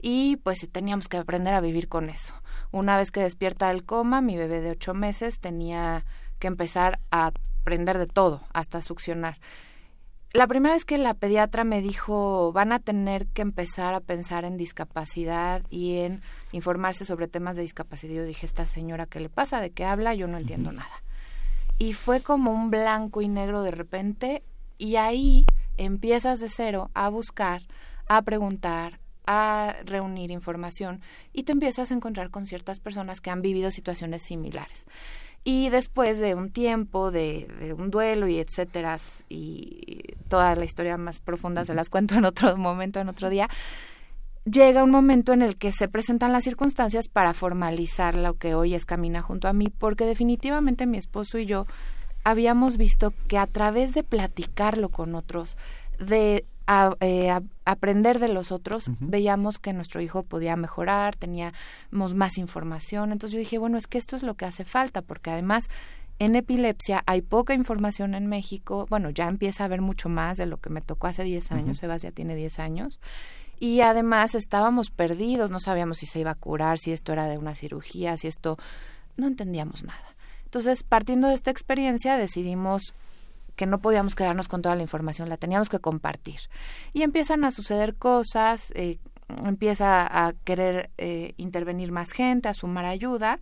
[0.00, 2.34] y pues teníamos que aprender a vivir con eso.
[2.72, 6.04] Una vez que despierta del coma, mi bebé de ocho meses tenía
[6.38, 9.38] que empezar a aprender de todo, hasta succionar.
[10.32, 14.44] La primera vez que la pediatra me dijo van a tener que empezar a pensar
[14.44, 19.28] en discapacidad y en informarse sobre temas de discapacidad, yo dije, esta señora, ¿qué le
[19.28, 19.60] pasa?
[19.60, 20.14] ¿De qué habla?
[20.14, 20.90] Yo no entiendo nada
[21.78, 24.42] y fue como un blanco y negro de repente
[24.78, 27.62] y ahí empiezas de cero a buscar,
[28.06, 31.00] a preguntar, a reunir información
[31.32, 34.86] y te empiezas a encontrar con ciertas personas que han vivido situaciones similares.
[35.46, 40.96] Y después de un tiempo, de, de un duelo y etcétera, y toda la historia
[40.96, 43.50] más profunda se las cuento en otro momento, en otro día,
[44.44, 48.74] llega un momento en el que se presentan las circunstancias para formalizar lo que hoy
[48.74, 51.66] es Camina junto a mí, porque definitivamente mi esposo y yo
[52.24, 55.56] habíamos visto que a través de platicarlo con otros,
[55.98, 56.44] de
[57.00, 63.12] eh, aprender de los otros, veíamos que nuestro hijo podía mejorar, teníamos más información.
[63.12, 65.68] Entonces yo dije, bueno, es que esto es lo que hace falta, porque además
[66.18, 68.86] en epilepsia hay poca información en México.
[68.88, 71.78] Bueno, ya empieza a haber mucho más de lo que me tocó hace 10 años.
[71.78, 73.00] Sebas ya tiene 10 años.
[73.58, 77.38] Y además estábamos perdidos, no sabíamos si se iba a curar, si esto era de
[77.38, 78.58] una cirugía, si esto...
[79.16, 80.14] No entendíamos nada.
[80.44, 82.94] Entonces, partiendo de esta experiencia, decidimos
[83.56, 86.40] que no podíamos quedarnos con toda la información, la teníamos que compartir.
[86.92, 88.98] Y empiezan a suceder cosas, eh,
[89.44, 93.38] empieza a querer eh, intervenir más gente, a sumar ayuda,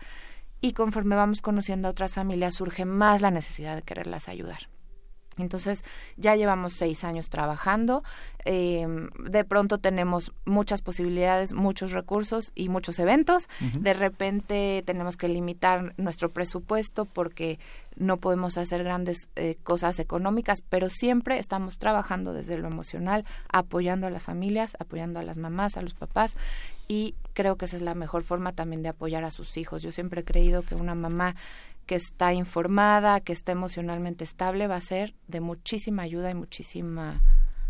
[0.60, 4.68] y conforme vamos conociendo a otras familias surge más la necesidad de quererlas ayudar.
[5.38, 5.84] Entonces
[6.16, 8.02] ya llevamos seis años trabajando,
[8.44, 8.86] eh,
[9.24, 13.48] de pronto tenemos muchas posibilidades, muchos recursos y muchos eventos.
[13.74, 17.58] De repente tenemos que limitar nuestro presupuesto porque
[17.96, 24.06] no podemos hacer grandes eh, cosas económicas, pero siempre estamos trabajando desde lo emocional, apoyando
[24.06, 26.34] a las familias, apoyando a las mamás, a los papás
[26.88, 29.82] y creo que esa es la mejor forma también de apoyar a sus hijos.
[29.82, 31.36] Yo siempre he creído que una mamá
[31.92, 37.20] que está informada, que está emocionalmente estable, va a ser de muchísima ayuda y muchísima,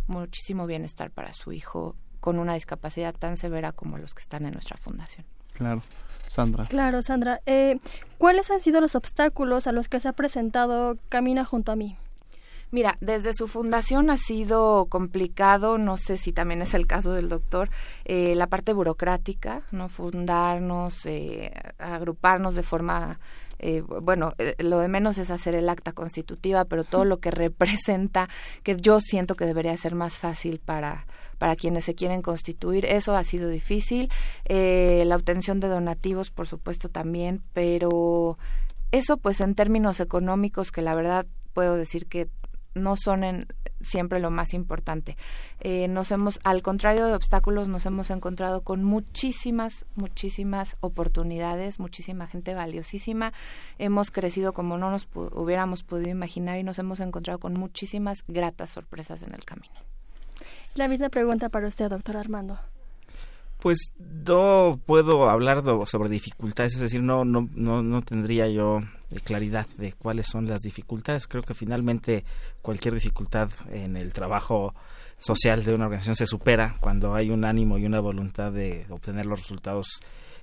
[0.07, 4.53] muchísimo bienestar para su hijo con una discapacidad tan severa como los que están en
[4.53, 5.27] nuestra fundación.
[5.55, 5.83] Claro.
[6.29, 6.67] Sandra.
[6.67, 7.41] Claro, Sandra.
[7.47, 7.81] Eh,
[8.17, 11.97] ¿Cuáles han sido los obstáculos a los que se ha presentado Camina junto a mí?
[12.71, 17.29] Mira, desde su fundación ha sido complicado, no sé si también es el caso del
[17.29, 17.71] doctor,
[18.05, 23.19] eh, la parte burocrática, no fundarnos, eh, agruparnos de forma
[23.63, 27.31] eh, bueno, eh, lo de menos es hacer el acta constitutiva, pero todo lo que
[27.31, 28.29] representa,
[28.65, 31.07] que yo siento que debería ser más fácil para,
[31.39, 34.11] para quienes se quieren constituir, eso ha sido difícil.
[34.47, 38.37] Eh, la obtención de donativos, por supuesto, también, pero
[38.91, 42.29] eso pues en términos económicos, que la verdad puedo decir que
[42.75, 43.47] no son en,
[43.83, 45.17] siempre lo más importante.
[45.61, 52.27] Eh, nos hemos, al contrario de obstáculos, nos hemos encontrado con muchísimas, muchísimas oportunidades, muchísima
[52.27, 53.33] gente valiosísima.
[53.79, 58.71] Hemos crecido como no nos hubiéramos podido imaginar y nos hemos encontrado con muchísimas gratas
[58.71, 59.75] sorpresas en el camino.
[60.75, 62.59] La misma pregunta para usted, doctor Armando.
[63.63, 63.79] Pues
[64.27, 68.81] no puedo hablar sobre dificultades, es decir, no, no, no, no tendría yo
[69.21, 71.29] claridad de cuáles son las dificultades.
[71.29, 72.25] Creo que finalmente
[72.61, 74.75] cualquier dificultad en el trabajo
[75.17, 79.27] social de una organización se supera cuando hay un ánimo y una voluntad de obtener
[79.27, 80.01] los resultados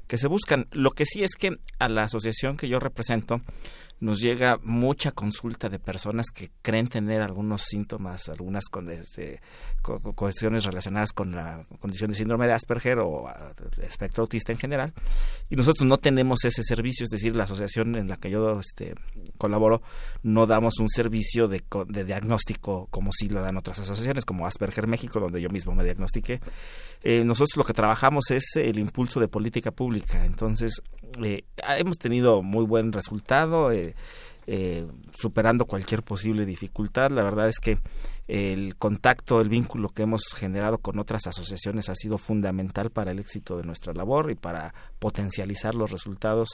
[0.08, 0.68] que se buscan.
[0.72, 3.42] Lo que sí es que a la asociación que yo represento
[4.00, 9.42] nos llega mucha consulta de personas que creen tener algunos síntomas, algunas con, este,
[10.16, 13.26] cuestiones relacionadas con la condición de síndrome de Asperger o
[13.82, 14.94] espectro autista en general.
[15.50, 18.96] Y nosotros no tenemos ese servicio, es decir, la asociación en la que yo este,
[19.38, 19.82] colaboro
[20.24, 24.88] no damos un servicio de, de diagnóstico como si lo dan otras asociaciones, como Asperger
[24.88, 26.40] México, donde yo mismo me diagnostiqué.
[27.02, 30.26] Eh, nosotros lo que trabajamos es el impulso de política pública.
[30.26, 30.82] Entonces,
[31.24, 31.44] eh,
[31.78, 33.89] hemos tenido muy buen resultado, eh,
[35.18, 37.12] superando cualquier posible dificultad.
[37.12, 37.78] La verdad es que
[38.28, 43.20] el contacto, el vínculo que hemos generado con otras asociaciones ha sido fundamental para el
[43.20, 46.50] éxito de nuestra labor y para potencializar los resultados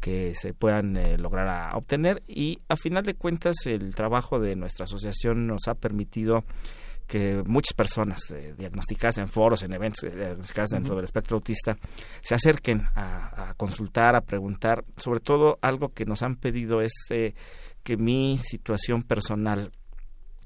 [0.00, 5.46] que se puedan lograr obtener y a final de cuentas el trabajo de nuestra asociación
[5.46, 6.44] nos ha permitido
[7.06, 11.76] que muchas personas eh, diagnosticadas en foros, en eventos, eh, diagnosticadas dentro del espectro autista,
[12.22, 14.84] se acerquen a, consultar, a preguntar.
[14.96, 17.34] Sobre todo, algo que nos han pedido es eh,
[17.82, 19.72] que mi situación personal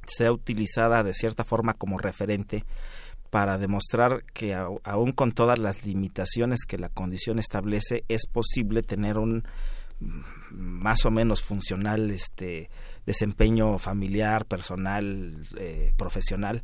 [0.06, 2.64] sea utilizada de cierta forma como referente
[3.30, 9.18] para demostrar que aún con todas las limitaciones que la condición establece, es posible tener
[9.18, 9.44] un
[10.00, 10.20] mm,
[10.50, 12.70] más o menos funcional este
[13.06, 16.62] desempeño familiar, personal, eh, profesional,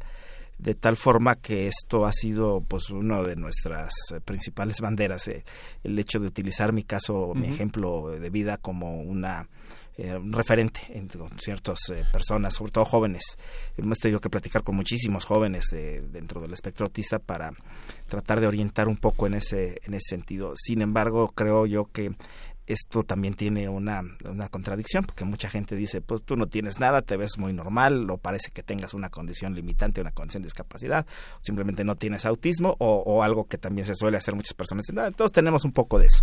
[0.59, 3.93] de tal forma que esto ha sido pues uno de nuestras
[4.25, 5.45] principales banderas, eh,
[5.85, 9.49] el hecho de utilizar mi caso, mi ejemplo de vida como una
[9.99, 11.09] eh, un referente en
[11.41, 11.79] ciertas
[12.13, 13.23] personas, sobre todo jóvenes.
[13.79, 17.53] Hemos tenido que platicar con muchísimos jóvenes dentro del espectro autista para
[18.07, 20.53] tratar de orientar un poco en ese, en ese sentido.
[20.57, 22.15] Sin embargo, creo yo que
[22.67, 27.03] esto también tiene una, una, contradicción, porque mucha gente dice, pues tú no tienes nada,
[27.03, 31.07] te ves muy normal, o parece que tengas una condición limitante, una condición de discapacidad,
[31.43, 34.85] simplemente no tienes autismo, o, algo que también se suele hacer muchas personas.
[34.93, 36.23] No, todos tenemos un poco de eso.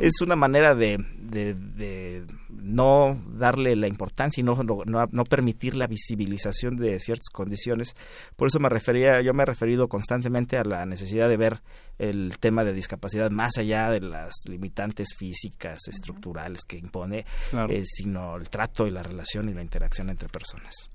[0.00, 5.86] Es una manera de, de, no darle la importancia y no, no, no, permitir la
[5.86, 7.94] visibilización de ciertas condiciones.
[8.36, 11.62] Por eso me refería, yo me he referido constantemente a la necesidad de ver
[11.98, 17.24] el tema de discapacidad más allá de las limitantes físicas, estructurales que impone,
[17.68, 20.90] eh, sino el trato y la relación y la interacción entre personas.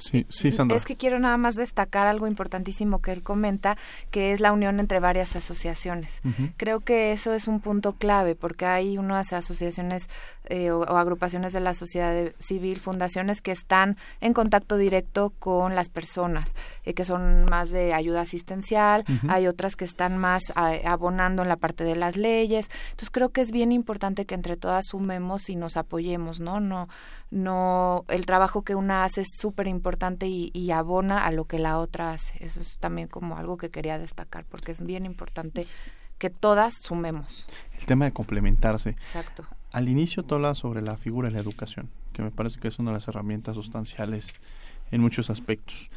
[0.00, 0.78] Sí, sí, Sandra.
[0.78, 3.76] Es que quiero nada más destacar algo importantísimo que él comenta,
[4.10, 6.22] que es la unión entre varias asociaciones.
[6.56, 10.08] Creo que eso es un punto clave, porque hay unas asociaciones
[10.46, 15.88] eh, o, agrupaciones de la sociedad civil, fundaciones que están en contacto directo con las
[15.88, 21.48] personas, eh, que son más de ayuda asistencial, hay otras que están más abonando en
[21.48, 22.68] la parte de las leyes.
[22.90, 26.60] Entonces creo que es bien importante que entre todas sumemos y nos apoyemos, ¿no?
[26.60, 26.88] No,
[27.30, 31.78] no, el trabajo que una hace es súper importante y, abona a lo que la
[31.78, 32.34] otra hace.
[32.44, 35.66] Eso es también como algo que quería destacar, porque es bien importante
[36.18, 37.46] que todas sumemos.
[37.78, 38.90] El tema de complementarse.
[38.90, 39.46] Exacto.
[39.72, 42.78] Al inicio tú hablas sobre la figura de la educación, que me parece que es
[42.78, 44.32] una de las herramientas sustanciales
[44.90, 45.90] en muchos aspectos.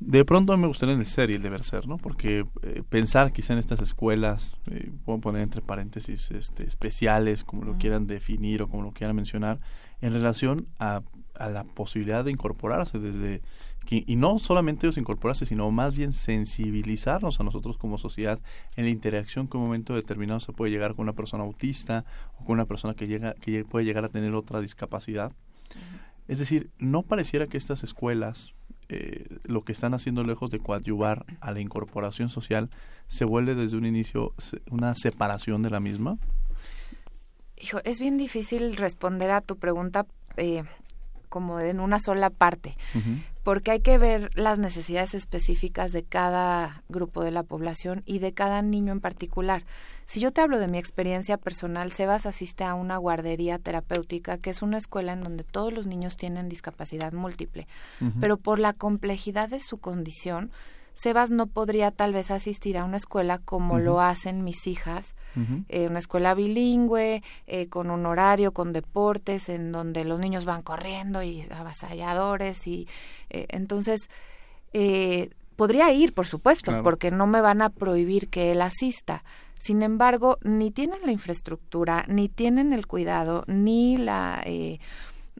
[0.00, 1.98] De pronto me gustaría en el ser y el deber ser, ¿no?
[1.98, 7.64] Porque eh, pensar quizá en estas escuelas, eh, puedo poner entre paréntesis este, especiales, como
[7.64, 9.60] lo quieran definir o como lo quieran mencionar,
[10.00, 11.02] en relación a,
[11.38, 13.40] a la posibilidad de incorporarse desde
[13.90, 18.40] y no solamente ellos incorporarse sino más bien sensibilizarnos a nosotros como sociedad
[18.76, 22.04] en la interacción que en un momento determinado se puede llegar con una persona autista
[22.38, 25.32] o con una persona que llega que puede llegar a tener otra discapacidad.
[26.28, 28.54] Es decir no pareciera que estas escuelas
[28.88, 32.68] eh, lo que están haciendo lejos de coadyuvar a la incorporación social
[33.08, 34.34] se vuelve desde un inicio
[34.70, 36.18] una separación de la misma.
[37.56, 40.06] Hijo, es bien difícil responder a tu pregunta
[40.36, 40.64] eh,
[41.34, 42.76] como en una sola parte,
[43.42, 48.32] porque hay que ver las necesidades específicas de cada grupo de la población y de
[48.32, 49.64] cada niño en particular.
[50.06, 54.50] Si yo te hablo de mi experiencia personal, Sebas asiste a una guardería terapéutica, que
[54.50, 57.66] es una escuela en donde todos los niños tienen discapacidad múltiple,
[58.20, 60.52] pero por la complejidad de su condición,
[60.94, 65.14] Sebas no podría tal vez asistir a una escuela como lo hacen mis hijas,
[65.68, 70.62] eh, una escuela bilingüe, eh, con un horario, con deportes, en donde los niños van
[70.62, 72.86] corriendo y avasalladores y
[73.30, 74.08] eh, entonces
[75.56, 79.22] podría ir, por supuesto, porque no me van a prohibir que él asista.
[79.58, 84.44] Sin embargo, ni tienen la infraestructura, ni tienen el cuidado, ni la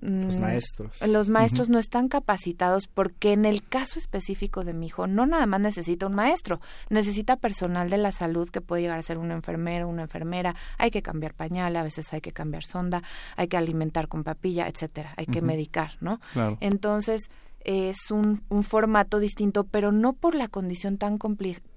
[0.05, 1.03] los mm, maestros.
[1.07, 5.47] Los maestros no están capacitados porque en el caso específico de mi hijo no nada
[5.47, 9.31] más necesita un maestro, necesita personal de la salud que puede llegar a ser un
[9.31, 13.03] enfermero, una enfermera, hay que cambiar pañal, a veces hay que cambiar sonda,
[13.37, 16.21] hay que alimentar con papilla, etcétera, hay que medicar, ¿no?
[16.61, 17.31] Entonces,
[17.61, 21.19] es un, un, formato distinto, pero no por la condición tan,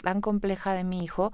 [0.03, 1.31] tan compleja de mi hijo,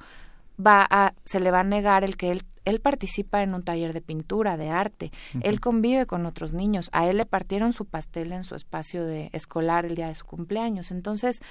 [0.60, 3.94] va a, se le va a negar el que él él participa en un taller
[3.94, 8.32] de pintura, de arte, él convive con otros niños, a él le partieron su pastel
[8.32, 10.92] en su espacio de escolar el día de su cumpleaños.
[10.92, 11.42] Entonces,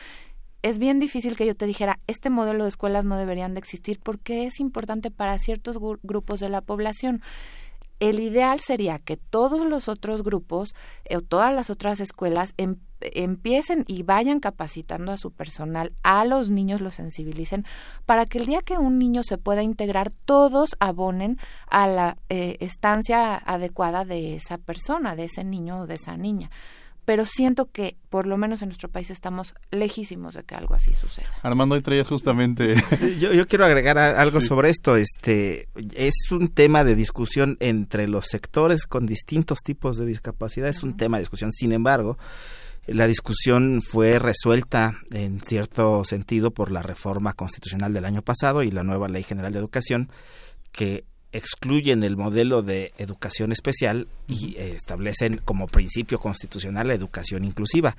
[0.62, 4.00] es bien difícil que yo te dijera, este modelo de escuelas no deberían de existir
[4.02, 7.20] porque es importante para ciertos grupos de la población.
[8.00, 10.74] El ideal sería que todos los otros grupos
[11.04, 12.54] eh, o todas las otras escuelas
[13.14, 17.64] empiecen y vayan capacitando a su personal, a los niños los sensibilicen,
[18.06, 21.38] para que el día que un niño se pueda integrar, todos abonen
[21.68, 26.50] a la eh, estancia adecuada de esa persona, de ese niño o de esa niña
[27.04, 30.94] pero siento que por lo menos en nuestro país estamos lejísimos de que algo así
[30.94, 31.28] suceda.
[31.42, 32.76] Armando, hoy traías justamente...
[33.18, 34.96] yo, yo quiero agregar algo sobre esto.
[34.96, 40.82] Este Es un tema de discusión entre los sectores con distintos tipos de discapacidad, es
[40.82, 41.50] un tema de discusión.
[41.52, 42.18] Sin embargo,
[42.86, 48.70] la discusión fue resuelta en cierto sentido por la reforma constitucional del año pasado y
[48.70, 50.10] la nueva Ley General de Educación
[50.72, 57.44] que excluyen el modelo de educación especial y eh, establecen como principio constitucional la educación
[57.44, 57.96] inclusiva,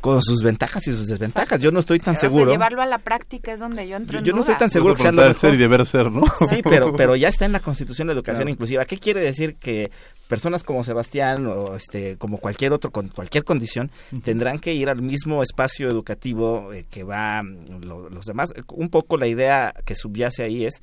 [0.00, 1.60] con sus ventajas y sus desventajas.
[1.60, 2.52] Yo no estoy tan seguro.
[2.52, 5.12] llevarlo a la práctica es donde yo entro Yo, no estoy tan seguro que sea
[5.12, 6.24] lo ser y deber ser, ¿no?
[6.48, 8.84] Sí, pero, pero ya está en la Constitución la educación inclusiva.
[8.84, 9.90] ¿Qué quiere decir que
[10.28, 13.90] personas como Sebastián o este como cualquier otro con cualquier condición
[14.22, 18.54] tendrán que ir al mismo espacio educativo eh, que va los demás?
[18.72, 20.80] Un poco la idea que subyace ahí es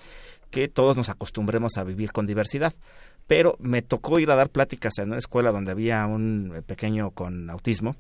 [0.52, 2.74] que todos nos acostumbremos a vivir con diversidad.
[3.28, 7.50] Pero me tocó ir a dar pláticas en una escuela donde había un pequeño con
[7.50, 7.96] autismo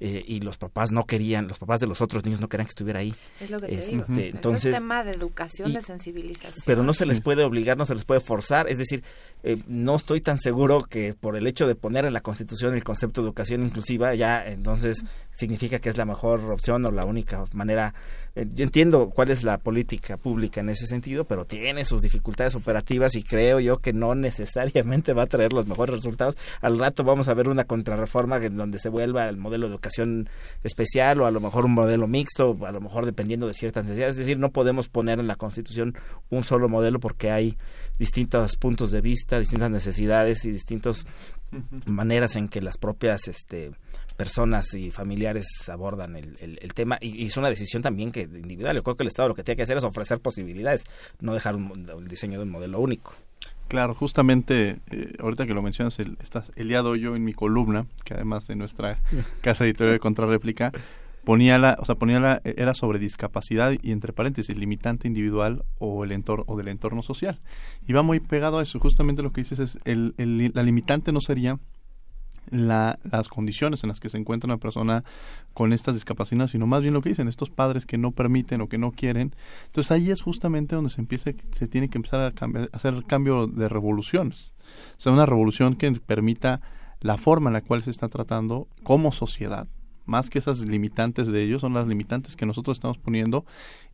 [0.00, 2.70] eh, y los papás no querían, los papás de los otros niños no querían que
[2.70, 3.14] estuviera ahí.
[3.40, 4.04] Es lo que te digo.
[4.08, 6.62] Entonces, es un tema de educación, de sensibilización.
[6.66, 8.68] Pero no se les puede obligar, no se les puede forzar.
[8.68, 9.04] Es decir,
[9.42, 12.82] eh, no estoy tan seguro que por el hecho de poner en la Constitución el
[12.84, 17.44] concepto de educación inclusiva, ya entonces significa que es la mejor opción o la única
[17.54, 17.94] manera
[18.34, 23.14] yo entiendo cuál es la política pública en ese sentido, pero tiene sus dificultades operativas
[23.16, 26.36] y creo yo que no necesariamente va a traer los mejores resultados.
[26.62, 30.28] Al rato vamos a ver una contrarreforma en donde se vuelva el modelo educativo educación
[30.62, 34.14] especial o a lo mejor un modelo mixto, a lo mejor dependiendo de ciertas necesidades.
[34.14, 35.94] Es decir, no podemos poner en la Constitución
[36.30, 37.56] un solo modelo porque hay
[37.98, 41.06] distintos puntos de vista, distintas necesidades y distintas
[41.86, 43.72] maneras en que las propias este,
[44.16, 48.76] personas y familiares abordan el, el, tema y, es una decisión también que individual.
[48.76, 50.84] Yo creo que el Estado lo que tiene que hacer es ofrecer posibilidades,
[51.20, 53.12] no dejar un, el diseño de un modelo único.
[53.68, 58.14] Claro, justamente eh, ahorita que lo mencionas, el, estás Eliado yo en mi columna, que
[58.14, 58.98] además de nuestra
[59.40, 60.72] casa editorial de Contrarréplica,
[61.24, 66.04] ponía la, o sea, ponía la, era sobre discapacidad y entre paréntesis, limitante individual o
[66.04, 67.40] el entorno o del entorno social.
[67.86, 71.10] Y va muy pegado a eso, justamente lo que dices es, el, el, la limitante
[71.10, 71.58] no sería
[72.50, 75.04] la, las condiciones en las que se encuentra una persona
[75.52, 78.68] con estas discapacidades, sino más bien lo que dicen estos padres que no permiten o
[78.68, 79.34] que no quieren.
[79.66, 83.46] Entonces ahí es justamente donde se empieza, se tiene que empezar a, cambiar, hacer cambio
[83.46, 84.54] de revoluciones.
[84.96, 86.60] O sea, una revolución que permita
[87.00, 89.68] la forma en la cual se está tratando como sociedad
[90.06, 93.44] más que esas limitantes de ellos, son las limitantes que nosotros estamos poniendo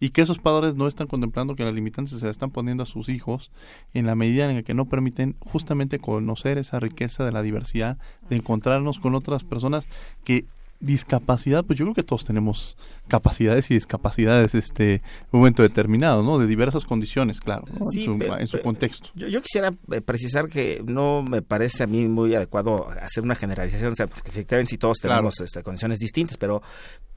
[0.01, 2.87] y que esos padres no están contemplando que las limitantes se las están poniendo a
[2.87, 3.53] sus hijos
[3.93, 7.99] en la medida en la que no permiten justamente conocer esa riqueza de la diversidad,
[8.29, 9.87] de encontrarnos con otras personas
[10.25, 10.47] que
[10.81, 12.77] discapacidad, pues yo creo que todos tenemos
[13.07, 16.39] capacidades y discapacidades este un momento determinado, ¿no?
[16.39, 17.65] De diversas condiciones, claro,
[17.95, 19.11] en, su, contexto.
[19.15, 23.93] Yo, quisiera eh, precisar que no me parece a mí muy adecuado hacer una generalización,
[23.93, 26.63] o sea, porque efectivamente sí todos tenemos este, condiciones distintas, pero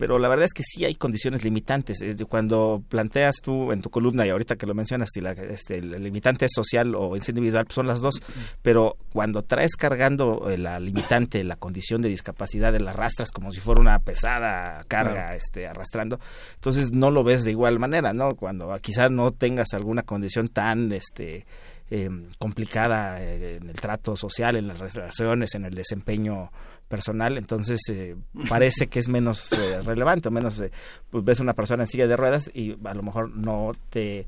[0.03, 1.97] pero la verdad es que sí hay condiciones limitantes.
[2.27, 6.03] Cuando planteas tú en tu columna, y ahorita que lo mencionas, si la, este, el
[6.03, 8.15] limitante es social o es individual, pues son las dos,
[8.61, 13.52] pero cuando traes cargando eh, la limitante, la condición de discapacidad, de las rastras como
[13.53, 16.19] si fuera una pesada carga este, arrastrando,
[16.55, 18.35] entonces no lo ves de igual manera, ¿no?
[18.35, 20.91] Cuando quizás no tengas alguna condición tan...
[20.91, 21.45] este
[21.91, 26.49] eh, complicada eh, en el trato social, en las relaciones, en el desempeño
[26.93, 28.15] personal, entonces eh,
[28.49, 30.71] parece que es menos eh, relevante, menos eh,
[31.09, 34.27] pues ves una persona en silla de ruedas y a lo mejor no te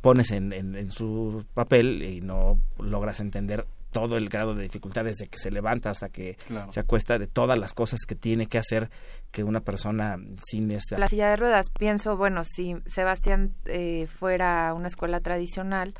[0.00, 5.28] pones en, en, su papel y no logras entender todo el grado de dificultad desde
[5.28, 6.36] que se levanta hasta que
[6.68, 8.90] se acuesta de todas las cosas que tiene que hacer
[9.30, 13.54] que una persona sin esta la silla de ruedas pienso bueno si Sebastián
[14.18, 15.94] fuera una escuela tradicional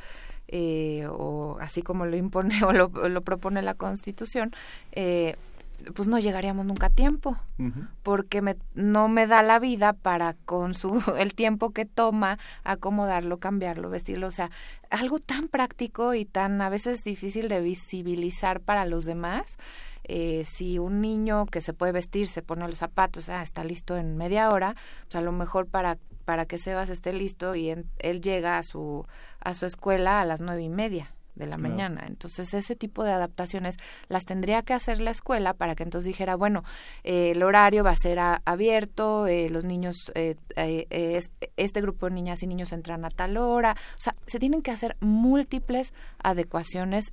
[1.08, 4.52] o así como lo impone o lo, lo propone la Constitución
[4.90, 5.36] eh,
[5.94, 7.36] pues no llegaríamos nunca a tiempo,
[8.02, 13.38] porque me, no me da la vida para con su el tiempo que toma acomodarlo,
[13.38, 14.50] cambiarlo, vestirlo, o sea,
[14.90, 19.56] algo tan práctico y tan a veces difícil de visibilizar para los demás.
[20.06, 23.96] Eh, si un niño que se puede vestir se pone los zapatos, ah, está listo
[23.96, 28.20] en media hora, pues a lo mejor para para que Sebas esté listo y él
[28.22, 29.06] llega a su
[29.40, 32.04] a su escuela a las nueve y media de la mañana.
[32.06, 33.76] Entonces, ese tipo de adaptaciones
[34.08, 36.62] las tendría que hacer la escuela para que entonces dijera, bueno,
[37.02, 40.36] eh, el horario va a ser abierto, eh, los niños, eh,
[41.56, 43.76] este grupo de niñas y niños entran a tal hora.
[43.98, 47.12] O sea, se tienen que hacer múltiples adecuaciones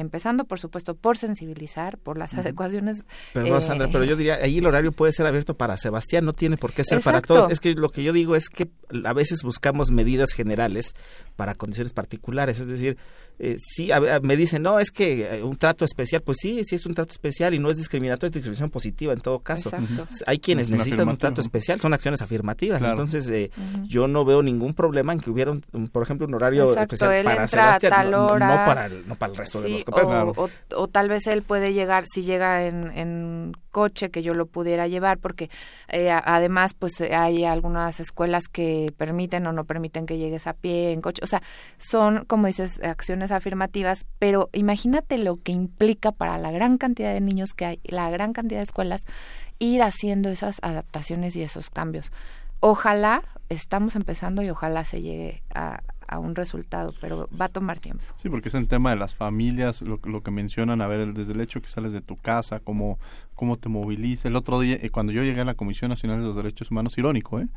[0.00, 3.04] empezando por supuesto por sensibilizar, por las adecuaciones.
[3.32, 6.56] Perdón, Sandra, pero yo diría, ahí el horario puede ser abierto para Sebastián, no tiene
[6.56, 7.50] por qué ser para todos.
[7.50, 8.68] Es que lo que yo digo es que
[9.04, 10.94] a veces buscamos medidas generales
[11.36, 12.96] para condiciones particulares, es decir,
[13.40, 13.90] eh, sí,
[14.22, 17.12] me dicen, no, es que eh, un trato especial, pues sí, sí es un trato
[17.12, 19.70] especial y no es discriminatorio, es discriminación positiva en todo caso.
[20.26, 23.50] Hay quienes necesitan un trato especial, son acciones afirmativas, entonces eh,
[23.84, 27.48] yo no veo ningún problema en que hubiera, un, por ejemplo, un horario especial para
[27.48, 30.36] Sebastián, no, para el, no para el resto de los compañeros.
[30.36, 34.46] O, o, tal vez él puede llegar, si llega en, en coche, que yo lo
[34.46, 35.50] pudiera llevar, porque
[35.88, 40.92] eh, además pues hay algunas escuelas que permiten o no permiten que llegues a pie
[40.92, 41.42] en coche, o sea,
[41.78, 47.20] son, como dices, acciones afirmativas, pero imagínate lo que implica para la gran cantidad de
[47.20, 49.04] niños que hay, la gran cantidad de escuelas,
[49.58, 52.12] ir haciendo esas adaptaciones y esos cambios.
[52.60, 55.80] Ojalá, estamos empezando y ojalá se llegue a,
[56.16, 58.02] un resultado, pero va a tomar tiempo.
[58.16, 61.32] Sí, porque es el tema de las familias, lo, lo que mencionan, a ver, desde
[61.32, 62.98] el hecho que sales de tu casa, cómo,
[63.34, 64.28] cómo te moviliza.
[64.28, 66.96] El otro día, eh, cuando yo llegué a la Comisión Nacional de los Derechos Humanos,
[66.96, 67.48] irónico, ¿eh?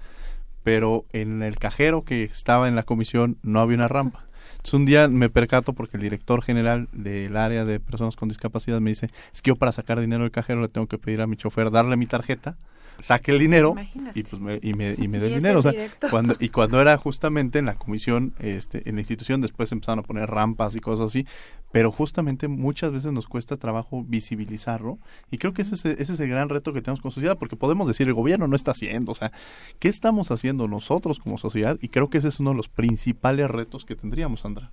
[0.63, 4.25] Pero en el cajero que estaba en la comisión no había una rampa
[4.73, 8.91] un día me percato porque el director general del área de personas con discapacidad me
[8.91, 11.35] dice, es que yo para sacar dinero del cajero le tengo que pedir a mi
[11.35, 12.57] chofer darle mi tarjeta
[12.99, 13.75] saque el dinero
[14.13, 15.59] y pues me, y me, y me dé el dinero.
[15.59, 15.73] O sea,
[16.09, 20.03] cuando, y cuando era justamente en la comisión, este, en la institución, después empezaron a
[20.03, 21.25] poner rampas y cosas así,
[21.71, 26.19] pero justamente muchas veces nos cuesta trabajo visibilizarlo y creo que ese es, ese es
[26.19, 29.11] el gran reto que tenemos como sociedad, porque podemos decir el gobierno no está haciendo,
[29.11, 29.31] o sea,
[29.79, 31.77] ¿qué estamos haciendo nosotros como sociedad?
[31.81, 34.71] Y creo que ese es uno de los principales retos que tendríamos, Sandra.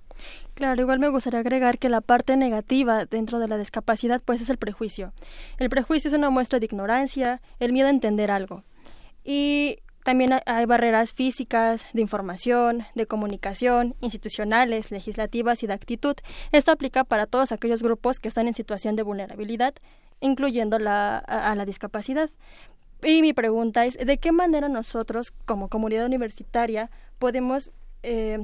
[0.53, 4.49] Claro, igual me gustaría agregar que la parte negativa dentro de la discapacidad pues es
[4.49, 5.13] el prejuicio.
[5.57, 8.63] El prejuicio es una muestra de ignorancia, el miedo a entender algo.
[9.23, 16.15] Y también hay barreras físicas, de información, de comunicación, institucionales, legislativas y de actitud.
[16.51, 19.73] Esto aplica para todos aquellos grupos que están en situación de vulnerabilidad,
[20.19, 22.29] incluyendo la, a, la discapacidad.
[23.03, 27.71] Y mi pregunta es, ¿de qué manera nosotros, como comunidad universitaria, podemos
[28.03, 28.39] eh,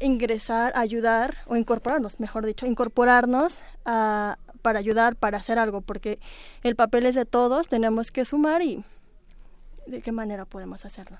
[0.00, 6.18] ingresar, ayudar o incorporarnos, mejor dicho, incorporarnos a, para ayudar, para hacer algo, porque
[6.62, 8.84] el papel es de todos, tenemos que sumar y
[9.86, 11.18] de qué manera podemos hacerlo.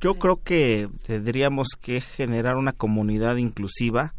[0.00, 4.14] Yo creo que tendríamos que generar una comunidad inclusiva,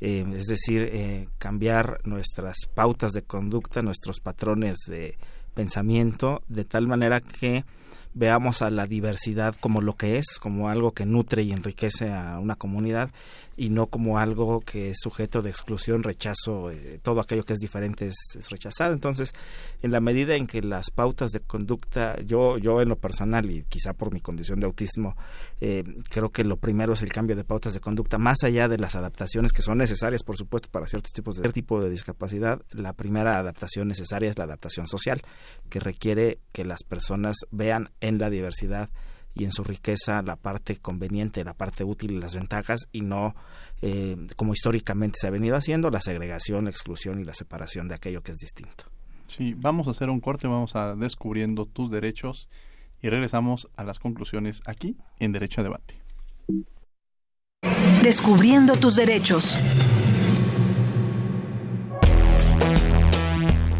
[0.00, 5.16] eh, es decir, eh, cambiar nuestras pautas de conducta, nuestros patrones de
[5.54, 7.64] pensamiento, de tal manera que
[8.14, 12.38] veamos a la diversidad como lo que es, como algo que nutre y enriquece a
[12.38, 13.10] una comunidad
[13.62, 17.60] y no como algo que es sujeto de exclusión, rechazo, eh, todo aquello que es
[17.60, 18.92] diferente es, rechazado.
[18.92, 19.32] Entonces,
[19.82, 23.62] en la medida en que las pautas de conducta, yo, yo en lo personal y
[23.62, 25.16] quizá por mi condición de autismo,
[25.60, 28.78] eh, creo que lo primero es el cambio de pautas de conducta, más allá de
[28.78, 32.94] las adaptaciones que son necesarias, por supuesto, para ciertos tipos de tipo de discapacidad, la
[32.94, 35.22] primera adaptación necesaria es la adaptación social,
[35.70, 38.90] que requiere que las personas vean en la diversidad
[39.34, 43.34] y en su riqueza la parte conveniente, la parte útil y las ventajas y no
[43.80, 47.94] eh, como históricamente se ha venido haciendo la segregación, la exclusión y la separación de
[47.94, 48.84] aquello que es distinto.
[49.26, 52.48] Sí, vamos a hacer un corte, vamos a descubriendo tus derechos
[53.00, 55.94] y regresamos a las conclusiones aquí en Derecho a Debate.
[58.02, 59.58] Descubriendo tus derechos.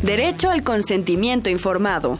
[0.02, 2.18] Derecho al consentimiento informado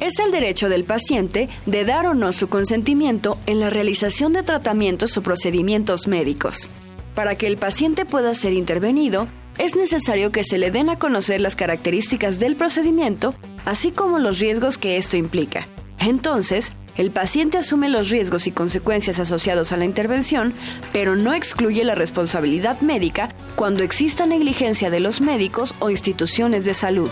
[0.00, 4.42] es el derecho del paciente de dar o no su consentimiento en la realización de
[4.42, 6.70] tratamientos o procedimientos médicos.
[7.14, 9.26] Para que el paciente pueda ser intervenido,
[9.58, 13.34] es necesario que se le den a conocer las características del procedimiento,
[13.64, 15.66] así como los riesgos que esto implica.
[15.98, 20.54] Entonces, el paciente asume los riesgos y consecuencias asociados a la intervención,
[20.92, 26.74] pero no excluye la responsabilidad médica cuando exista negligencia de los médicos o instituciones de
[26.74, 27.10] salud.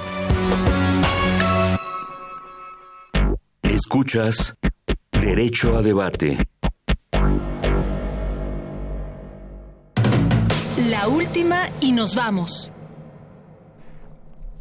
[3.74, 4.56] Escuchas
[5.10, 6.38] Derecho a Debate.
[10.88, 12.72] La última y nos vamos.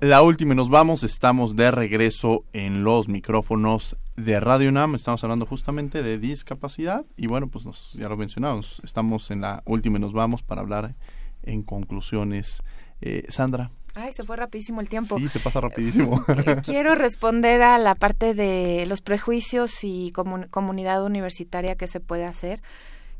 [0.02, 1.04] La última y nos vamos.
[1.04, 4.96] Estamos de regreso en los micrófonos de Radio UNAM.
[4.96, 7.06] Estamos hablando justamente de discapacidad.
[7.16, 8.82] Y bueno, pues nos, ya lo mencionamos.
[8.84, 10.96] Estamos en la última y nos vamos para hablar
[11.44, 12.64] en conclusiones.
[13.00, 15.20] Eh, Sandra, Ay, se fue rapidísimo el tiempo.
[15.20, 16.26] Sí, se pasa rapidísimo.
[16.66, 22.62] Quiero responder a la parte de los prejuicios y comunidad universitaria que se puede hacer.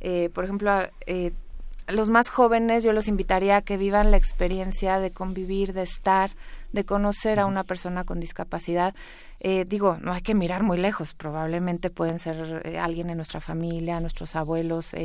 [0.02, 0.72] Eh, por ejemplo,
[1.06, 1.32] eh,
[1.88, 6.32] los más jóvenes yo los invitaría a que vivan la experiencia de convivir, de estar,
[6.72, 8.96] de conocer a una persona con discapacidad.
[9.40, 13.42] Eh, digo, no hay que mirar muy lejos, probablemente pueden ser eh, alguien en nuestra
[13.42, 14.96] familia, nuestros abuelos.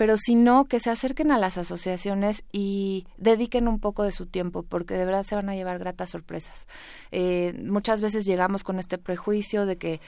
[0.00, 4.24] Pero si no, que se acerquen a las asociaciones y dediquen un poco de su
[4.24, 6.66] tiempo, porque de verdad se van a llevar gratas sorpresas.
[7.12, 10.00] Eh, muchas veces llegamos con este prejuicio de que,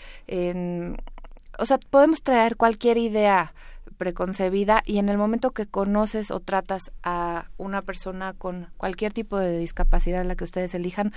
[1.58, 3.52] o sea, podemos traer cualquier idea
[3.98, 9.36] preconcebida y en el momento que conoces o tratas a una persona con cualquier tipo
[9.36, 11.12] de discapacidad la que ustedes elijan,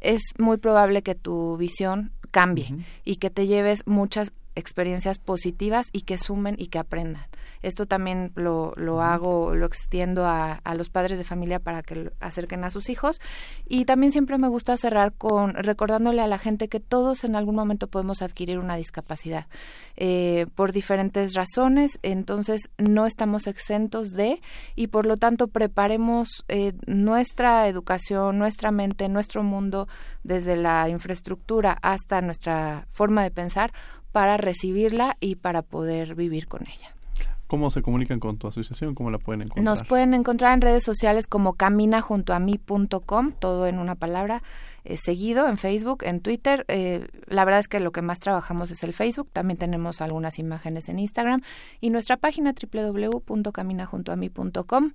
[0.00, 6.02] es muy probable que tu visión cambie y que te lleves muchas experiencias positivas y
[6.02, 7.24] que sumen y que aprendan.
[7.62, 12.12] Esto también lo, lo hago, lo extiendo a, a, los padres de familia para que
[12.20, 13.20] acerquen a sus hijos.
[13.66, 17.56] Y también siempre me gusta cerrar con recordándole a la gente que todos en algún
[17.56, 19.46] momento podemos adquirir una discapacidad
[19.96, 21.98] eh, por diferentes razones.
[22.02, 24.40] Entonces no estamos exentos de
[24.76, 29.88] y por lo tanto preparemos eh, nuestra educación, nuestra mente, nuestro mundo
[30.22, 33.72] desde la infraestructura hasta nuestra forma de pensar
[34.12, 36.94] para recibirla y para poder vivir con ella.
[37.48, 38.94] ¿Cómo se comunican con tu asociación?
[38.94, 39.64] ¿Cómo la pueden encontrar?
[39.64, 44.42] Nos pueden encontrar en redes sociales como caminajuntoami.com, todo en una palabra,
[44.84, 46.66] eh, seguido en Facebook, en Twitter.
[46.68, 49.30] Eh, la verdad es que lo que más trabajamos es el Facebook.
[49.32, 51.40] También tenemos algunas imágenes en Instagram
[51.80, 54.92] y nuestra página www.caminajuntoami.com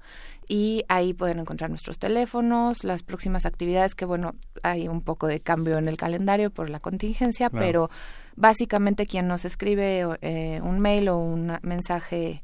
[0.47, 5.39] y ahí pueden encontrar nuestros teléfonos, las próximas actividades que bueno, hay un poco de
[5.39, 7.89] cambio en el calendario por la contingencia, pero
[8.35, 12.41] básicamente quien nos escribe eh, un mail o un mensaje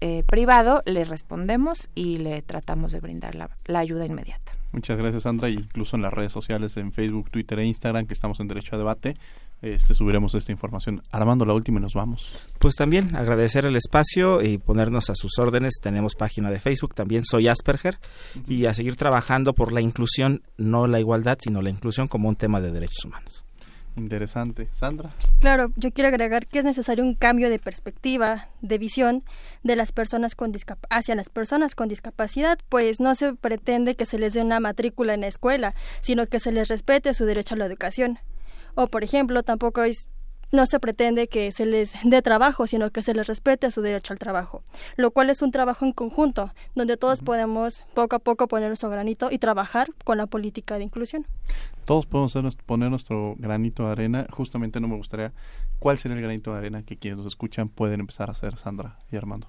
[0.00, 4.52] eh, privado, le respondemos y le tratamos de brindar la, ayuda inmediata.
[4.72, 5.48] Muchas gracias, Sandra.
[5.48, 8.78] Incluso en las redes sociales, en Facebook, Twitter e Instagram, que estamos en Derecho a
[8.78, 9.16] Debate,
[9.60, 11.02] este, subiremos esta información.
[11.12, 12.32] Armando, la última y nos vamos.
[12.58, 15.74] Pues también agradecer el espacio y ponernos a sus órdenes.
[15.80, 17.98] Tenemos página de Facebook, también soy Asperger,
[18.48, 22.34] y a seguir trabajando por la inclusión, no la igualdad, sino la inclusión como un
[22.34, 23.44] tema de derechos humanos.
[23.96, 24.68] Interesante.
[24.74, 25.10] Sandra.
[25.40, 29.22] Claro, yo quiero agregar que es necesario un cambio de perspectiva, de visión
[29.62, 30.52] de las personas con
[30.90, 35.14] hacia las personas con discapacidad, pues no se pretende que se les dé una matrícula
[35.14, 38.18] en la escuela, sino que se les respete su derecho a la educación.
[38.74, 40.08] O, por ejemplo, tampoco es
[40.52, 44.12] no se pretende que se les dé trabajo, sino que se les respete su derecho
[44.12, 44.62] al trabajo,
[44.96, 48.90] lo cual es un trabajo en conjunto, donde todos podemos poco a poco poner nuestro
[48.90, 51.26] granito y trabajar con la política de inclusión.
[51.84, 52.36] Todos podemos
[52.66, 55.32] poner nuestro granito de arena, justamente no me gustaría,
[55.78, 58.98] ¿cuál sería el granito de arena que quienes nos escuchan pueden empezar a hacer, Sandra
[59.10, 59.48] y Armando?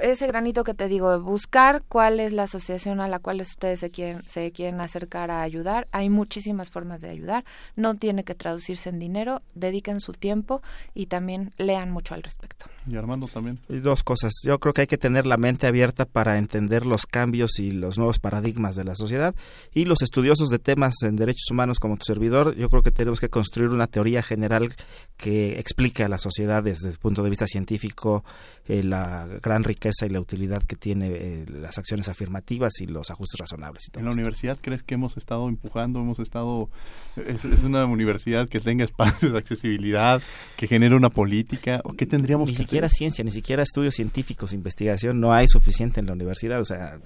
[0.00, 3.90] Ese granito que te digo, buscar cuál es la asociación a la cual ustedes se
[3.90, 5.86] quieren, se quieren acercar a ayudar.
[5.92, 7.44] Hay muchísimas formas de ayudar.
[7.76, 9.42] No tiene que traducirse en dinero.
[9.54, 10.62] Dediquen su tiempo
[10.94, 12.66] y también lean mucho al respecto.
[12.86, 13.58] Y Armando también.
[13.68, 14.32] dos cosas.
[14.44, 17.98] Yo creo que hay que tener la mente abierta para entender los cambios y los
[17.98, 19.34] nuevos paradigmas de la sociedad.
[19.72, 23.20] Y los estudiosos de temas en derechos humanos como tu servidor, yo creo que tenemos
[23.20, 24.74] que construir una teoría general
[25.16, 28.24] que explique a la sociedad desde el punto de vista científico
[28.66, 33.10] eh, la gran riqueza y la utilidad que tiene eh, las acciones afirmativas y los
[33.10, 33.84] ajustes razonables.
[33.94, 36.68] ¿En la universidad crees que hemos estado empujando, hemos estado...
[37.16, 40.22] Es, una universidad que tenga espacios de accesibilidad,
[40.56, 41.80] que genere una política?
[41.84, 46.00] ¿O qué tendríamos ni que siquiera ciencia, ni siquiera estudios científicos, investigación, no hay suficiente
[46.00, 46.60] en la universidad.
[46.60, 46.98] O sea,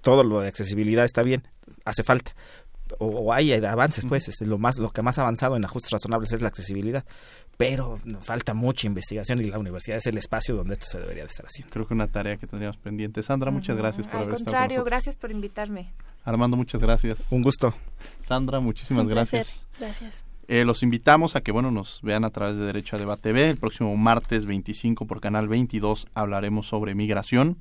[0.00, 1.42] todo lo de accesibilidad está bien,
[1.84, 2.34] hace falta,
[2.98, 6.42] o, hay avances, pues, este, lo más, lo que más avanzado en ajustes razonables es
[6.42, 7.04] la accesibilidad,
[7.56, 11.28] pero falta mucha investigación y la universidad es el espacio donde esto se debería de
[11.28, 11.72] estar haciendo.
[11.72, 13.22] Creo que una tarea que tendríamos pendiente.
[13.22, 14.84] Sandra, muchas gracias por haber estado con nosotros.
[14.84, 15.92] gracias por invitarme.
[16.24, 17.20] Armando, muchas gracias.
[17.30, 17.74] Un gusto.
[18.20, 19.64] Sandra, muchísimas gracias.
[19.78, 20.24] Gracias.
[20.48, 23.50] Eh, los invitamos a que bueno nos vean a través de Derecho a Debate TV.
[23.50, 27.58] El próximo martes 25 por Canal 22 hablaremos sobre migración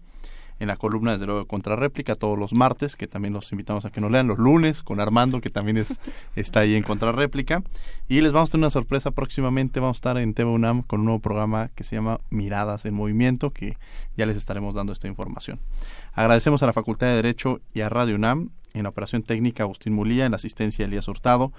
[0.61, 3.89] en la columna desde luego de réplica todos los martes, que también los invitamos a
[3.89, 5.99] que nos lean los lunes con Armando, que también es,
[6.35, 7.63] está ahí en réplica
[8.07, 10.99] Y les vamos a tener una sorpresa próximamente, vamos a estar en TV UNAM con
[10.99, 13.75] un nuevo programa que se llama Miradas en Movimiento, que
[14.15, 15.59] ya les estaremos dando esta información.
[16.13, 19.93] Agradecemos a la Facultad de Derecho y a Radio UNAM, en la operación técnica Agustín
[19.93, 21.53] Mulía, en la asistencia Elías Hurtado,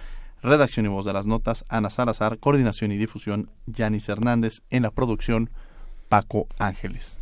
[0.44, 4.92] redacción y voz de las notas Ana Salazar, coordinación y difusión Yanis Hernández, en la
[4.92, 5.50] producción
[6.08, 7.21] Paco Ángeles.